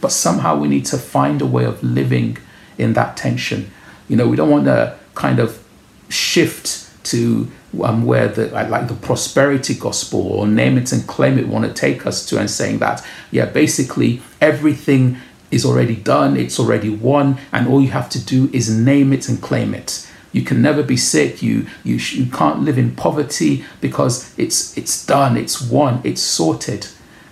But 0.01 0.11
somehow 0.11 0.57
we 0.57 0.67
need 0.67 0.85
to 0.87 0.97
find 0.97 1.41
a 1.41 1.45
way 1.45 1.65
of 1.65 1.83
living 1.83 2.37
in 2.77 2.93
that 2.93 3.17
tension. 3.17 3.71
You 4.07 4.15
know, 4.15 4.27
we 4.27 4.35
don't 4.35 4.49
want 4.49 4.65
to 4.65 4.97
kind 5.15 5.39
of 5.39 5.63
shift 6.09 6.89
to 7.05 7.49
um, 7.83 8.05
where 8.05 8.27
the 8.27 8.47
like 8.47 8.87
the 8.87 8.95
prosperity 8.95 9.75
gospel 9.75 10.21
or 10.21 10.47
name 10.47 10.77
it 10.77 10.91
and 10.91 11.05
claim 11.07 11.37
it 11.37 11.47
want 11.47 11.65
to 11.65 11.73
take 11.73 12.05
us 12.05 12.25
to 12.25 12.39
and 12.39 12.49
saying 12.49 12.79
that 12.79 13.05
yeah 13.29 13.45
basically 13.45 14.21
everything 14.41 15.17
is 15.51 15.63
already 15.63 15.95
done 15.95 16.35
it's 16.35 16.59
already 16.59 16.89
won 16.89 17.37
and 17.51 17.67
all 17.67 17.79
you 17.79 17.89
have 17.89 18.09
to 18.09 18.23
do 18.25 18.49
is 18.53 18.75
name 18.75 19.13
it 19.13 19.29
and 19.29 19.39
claim 19.39 19.75
it 19.75 20.09
You 20.31 20.43
can 20.43 20.61
never 20.61 20.83
be 20.83 20.97
sick. 20.97 21.41
You 21.41 21.65
you 21.83 21.95
you 21.95 22.27
can't 22.27 22.61
live 22.61 22.77
in 22.77 22.95
poverty 22.95 23.65
because 23.81 24.37
it's 24.37 24.77
it's 24.77 25.05
done. 25.05 25.37
It's 25.37 25.61
won. 25.61 26.01
It's 26.03 26.21
sorted. 26.21 26.87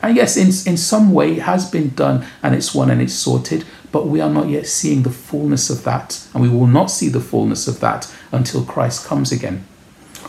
And 0.07 0.15
yes, 0.15 0.37
in 0.37 0.47
in 0.71 0.77
some 0.77 1.11
way 1.11 1.33
it 1.33 1.41
has 1.41 1.69
been 1.69 1.89
done 1.89 2.25
and 2.41 2.55
it's 2.55 2.73
won 2.73 2.89
and 2.89 3.01
it's 3.01 3.13
sorted. 3.13 3.65
But 3.91 4.07
we 4.07 4.21
are 4.21 4.29
not 4.29 4.47
yet 4.47 4.65
seeing 4.65 5.03
the 5.03 5.09
fullness 5.09 5.69
of 5.69 5.83
that, 5.83 6.25
and 6.33 6.41
we 6.41 6.47
will 6.47 6.65
not 6.65 6.89
see 6.89 7.09
the 7.09 7.19
fullness 7.19 7.67
of 7.67 7.81
that 7.81 8.09
until 8.31 8.63
Christ 8.63 9.05
comes 9.05 9.33
again. 9.33 9.65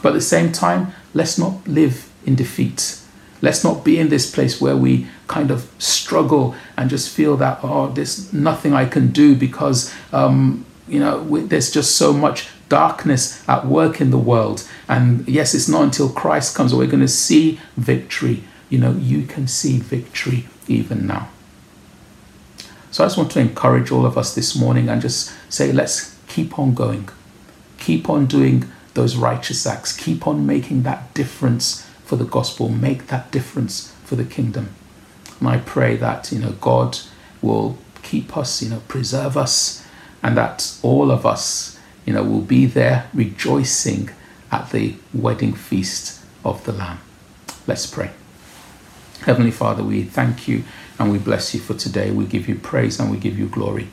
But 0.03 0.09
at 0.09 0.15
the 0.15 0.21
same 0.21 0.51
time, 0.51 0.89
let's 1.15 1.39
not 1.39 1.69
live 1.69 2.11
in 2.27 2.35
defeat. 2.35 3.01
Let's 3.41 3.63
not 3.63 3.85
be 3.85 4.01
in 4.01 4.09
this 4.09 4.29
place 4.29 4.61
where 4.61 4.77
we 4.77 5.07
kind 5.29 5.53
of 5.53 5.71
struggle 5.79 6.57
and 6.77 6.91
just 6.91 7.15
feel 7.15 7.37
that, 7.37 7.61
oh, 7.63 7.87
there's 7.89 8.33
nothing 8.33 8.73
I 8.73 8.85
can 8.85 9.13
do 9.13 9.37
because, 9.37 9.95
um, 10.13 10.67
you 10.89 10.99
know, 10.99 11.23
there's 11.47 11.71
just 11.71 11.95
so 11.97 12.13
much 12.13 12.49
darkness 12.69 13.49
at 13.49 13.65
work 13.65 14.01
in 14.01 14.11
the 14.11 14.19
world. 14.19 14.69
And 14.89 15.29
yes, 15.29 15.55
it's 15.55 15.69
not 15.69 15.85
until 15.85 16.09
Christ 16.09 16.57
comes 16.57 16.75
we're 16.75 16.87
going 16.87 16.99
to 16.99 17.07
see 17.07 17.61
victory. 17.77 18.43
You 18.69 18.79
know, 18.79 18.93
you 18.93 19.27
can 19.27 19.47
see 19.49 19.79
victory 19.79 20.47
even 20.67 21.07
now. 21.07 21.29
So 22.91 23.05
I 23.05 23.07
just 23.07 23.19
want 23.19 23.31
to 23.33 23.41
encourage 23.41 23.91
all 23.91 24.07
of 24.07 24.17
us 24.17 24.35
this 24.35 24.57
morning 24.57 24.89
and 24.89 25.01
just 25.01 25.33
say, 25.49 25.73
let's 25.73 26.17
keep 26.27 26.59
on 26.59 26.75
going. 26.75 27.09
Keep 27.79 28.09
on 28.09 28.27
doing 28.27 28.65
those 28.95 29.17
righteous 29.17 29.67
acts. 29.67 29.97
Keep 29.97 30.27
on 30.27 30.47
making 30.47 30.83
that 30.83 31.13
difference 31.15 31.87
for 32.05 32.17
the 32.17 32.25
gospel. 32.25 32.69
Make 32.69 33.09
that 33.09 33.31
difference 33.31 33.93
for 34.05 34.17
the 34.17 34.25
kingdom. 34.25 34.71
And 35.39 35.49
I 35.49 35.59
pray 35.59 35.97
that, 35.97 36.33
you 36.33 36.39
know, 36.39 36.53
God 36.53 36.99
will 37.41 37.79
keep 38.03 38.37
us, 38.37 38.63
you 38.63 38.71
know, 38.71 38.83
preserve 38.89 39.37
us, 39.37 39.87
and 40.23 40.37
that 40.37 40.77
all 40.83 41.11
of 41.11 41.25
us, 41.25 41.79
you 42.05 42.15
know, 42.15 42.25
will 42.25 42.41
be 42.41 42.67
there 42.67 43.09
rejoicing 43.13 44.11
at 44.51 44.71
the 44.71 44.97
wedding 45.13 45.53
feast 45.53 46.25
of 46.45 46.65
the 46.65 46.73
Lamb. 46.73 46.99
Let's 47.67 47.87
pray. 47.87 48.11
Heavenly 49.25 49.51
Father, 49.51 49.85
we 49.85 50.05
thank 50.05 50.49
you 50.49 50.65
and 50.99 51.13
we 51.13 51.19
bless 51.19 51.55
you 51.55 51.61
for 51.61 51.75
today. 51.75 52.11
We 52.11 52.27
give 52.27 52.49
you 52.49 52.57
praise 52.57 53.01
and 53.01 53.11
we 53.11 53.19
give 53.19 53.39
you 53.39 53.49
glory. 53.49 53.89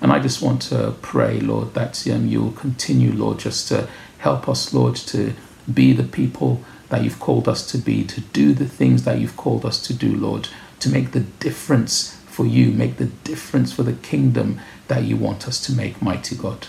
And 0.00 0.12
I 0.12 0.18
just 0.18 0.42
want 0.42 0.62
to 0.62 0.96
pray, 1.02 1.40
Lord, 1.40 1.74
that 1.74 2.06
um, 2.08 2.26
you 2.26 2.42
will 2.42 2.52
continue, 2.52 3.12
Lord, 3.12 3.38
just 3.38 3.68
to 3.68 3.88
help 4.18 4.48
us, 4.48 4.74
Lord, 4.74 4.96
to 4.96 5.34
be 5.72 5.92
the 5.92 6.04
people 6.04 6.62
that 6.90 7.04
you've 7.04 7.20
called 7.20 7.48
us 7.48 7.66
to 7.72 7.78
be, 7.78 8.04
to 8.04 8.20
do 8.20 8.52
the 8.54 8.66
things 8.68 9.04
that 9.04 9.20
you've 9.20 9.36
called 9.36 9.64
us 9.64 9.80
to 9.86 9.94
do, 9.94 10.14
Lord, 10.16 10.48
to 10.80 10.90
make 10.90 11.12
the 11.12 11.20
difference 11.20 12.16
for 12.26 12.46
you, 12.46 12.72
make 12.72 12.96
the 12.98 13.06
difference 13.06 13.72
for 13.72 13.84
the 13.84 13.92
kingdom 13.94 14.60
that 14.88 15.04
you 15.04 15.16
want 15.16 15.48
us 15.48 15.60
to 15.66 15.72
make, 15.72 16.02
mighty 16.02 16.36
God. 16.36 16.66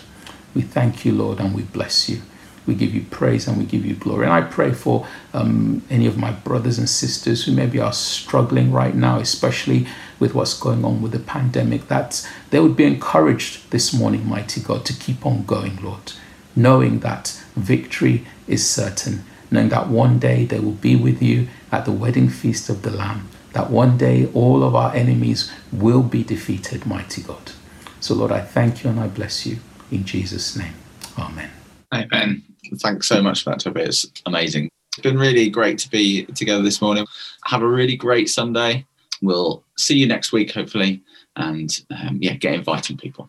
We 0.54 0.62
thank 0.62 1.04
you, 1.04 1.12
Lord, 1.12 1.40
and 1.40 1.54
we 1.54 1.62
bless 1.62 2.08
you. 2.08 2.22
We 2.66 2.74
give 2.74 2.94
you 2.94 3.02
praise 3.10 3.46
and 3.46 3.58
we 3.58 3.64
give 3.64 3.84
you 3.84 3.94
glory. 3.94 4.24
And 4.24 4.32
I 4.32 4.42
pray 4.42 4.72
for 4.72 5.06
um, 5.32 5.82
any 5.90 6.06
of 6.06 6.16
my 6.16 6.32
brothers 6.32 6.78
and 6.78 6.88
sisters 6.88 7.44
who 7.44 7.52
maybe 7.52 7.78
are 7.80 7.92
struggling 7.92 8.72
right 8.72 8.94
now, 8.94 9.18
especially 9.18 9.86
with 10.18 10.34
what's 10.34 10.58
going 10.58 10.84
on 10.84 11.02
with 11.02 11.12
the 11.12 11.18
pandemic, 11.18 11.88
that 11.88 12.26
they 12.50 12.60
would 12.60 12.76
be 12.76 12.84
encouraged 12.84 13.70
this 13.70 13.92
morning, 13.92 14.26
mighty 14.26 14.60
God, 14.60 14.84
to 14.86 14.92
keep 14.94 15.26
on 15.26 15.44
going, 15.44 15.76
Lord, 15.82 16.12
knowing 16.56 17.00
that 17.00 17.42
victory 17.56 18.24
is 18.46 18.68
certain, 18.68 19.24
knowing 19.50 19.68
that 19.68 19.88
one 19.88 20.18
day 20.18 20.44
they 20.44 20.60
will 20.60 20.72
be 20.72 20.96
with 20.96 21.22
you 21.22 21.48
at 21.70 21.84
the 21.84 21.92
wedding 21.92 22.28
feast 22.28 22.68
of 22.70 22.82
the 22.82 22.90
Lamb, 22.90 23.28
that 23.52 23.70
one 23.70 23.98
day 23.98 24.28
all 24.32 24.62
of 24.62 24.74
our 24.74 24.94
enemies 24.94 25.52
will 25.72 26.02
be 26.02 26.24
defeated, 26.24 26.86
mighty 26.86 27.22
God. 27.22 27.52
So, 28.00 28.14
Lord, 28.14 28.32
I 28.32 28.40
thank 28.40 28.84
you 28.84 28.90
and 28.90 29.00
I 29.00 29.08
bless 29.08 29.46
you 29.46 29.58
in 29.90 30.04
Jesus' 30.04 30.56
name. 30.56 30.74
Amen. 31.18 31.50
Amen. 31.92 32.53
Thanks 32.76 33.06
so 33.06 33.22
much 33.22 33.44
for 33.44 33.50
that, 33.50 33.60
Toby. 33.60 33.82
It's 33.82 34.06
amazing. 34.26 34.68
It's 34.96 35.02
been 35.02 35.18
really 35.18 35.50
great 35.50 35.78
to 35.78 35.90
be 35.90 36.24
together 36.26 36.62
this 36.62 36.80
morning. 36.80 37.06
Have 37.44 37.62
a 37.62 37.68
really 37.68 37.96
great 37.96 38.28
Sunday. 38.28 38.86
We'll 39.22 39.64
see 39.76 39.96
you 39.96 40.06
next 40.06 40.32
week, 40.32 40.52
hopefully. 40.52 41.02
And 41.36 41.80
um, 41.90 42.18
yeah, 42.20 42.34
get 42.34 42.54
inviting 42.54 42.96
people. 42.96 43.28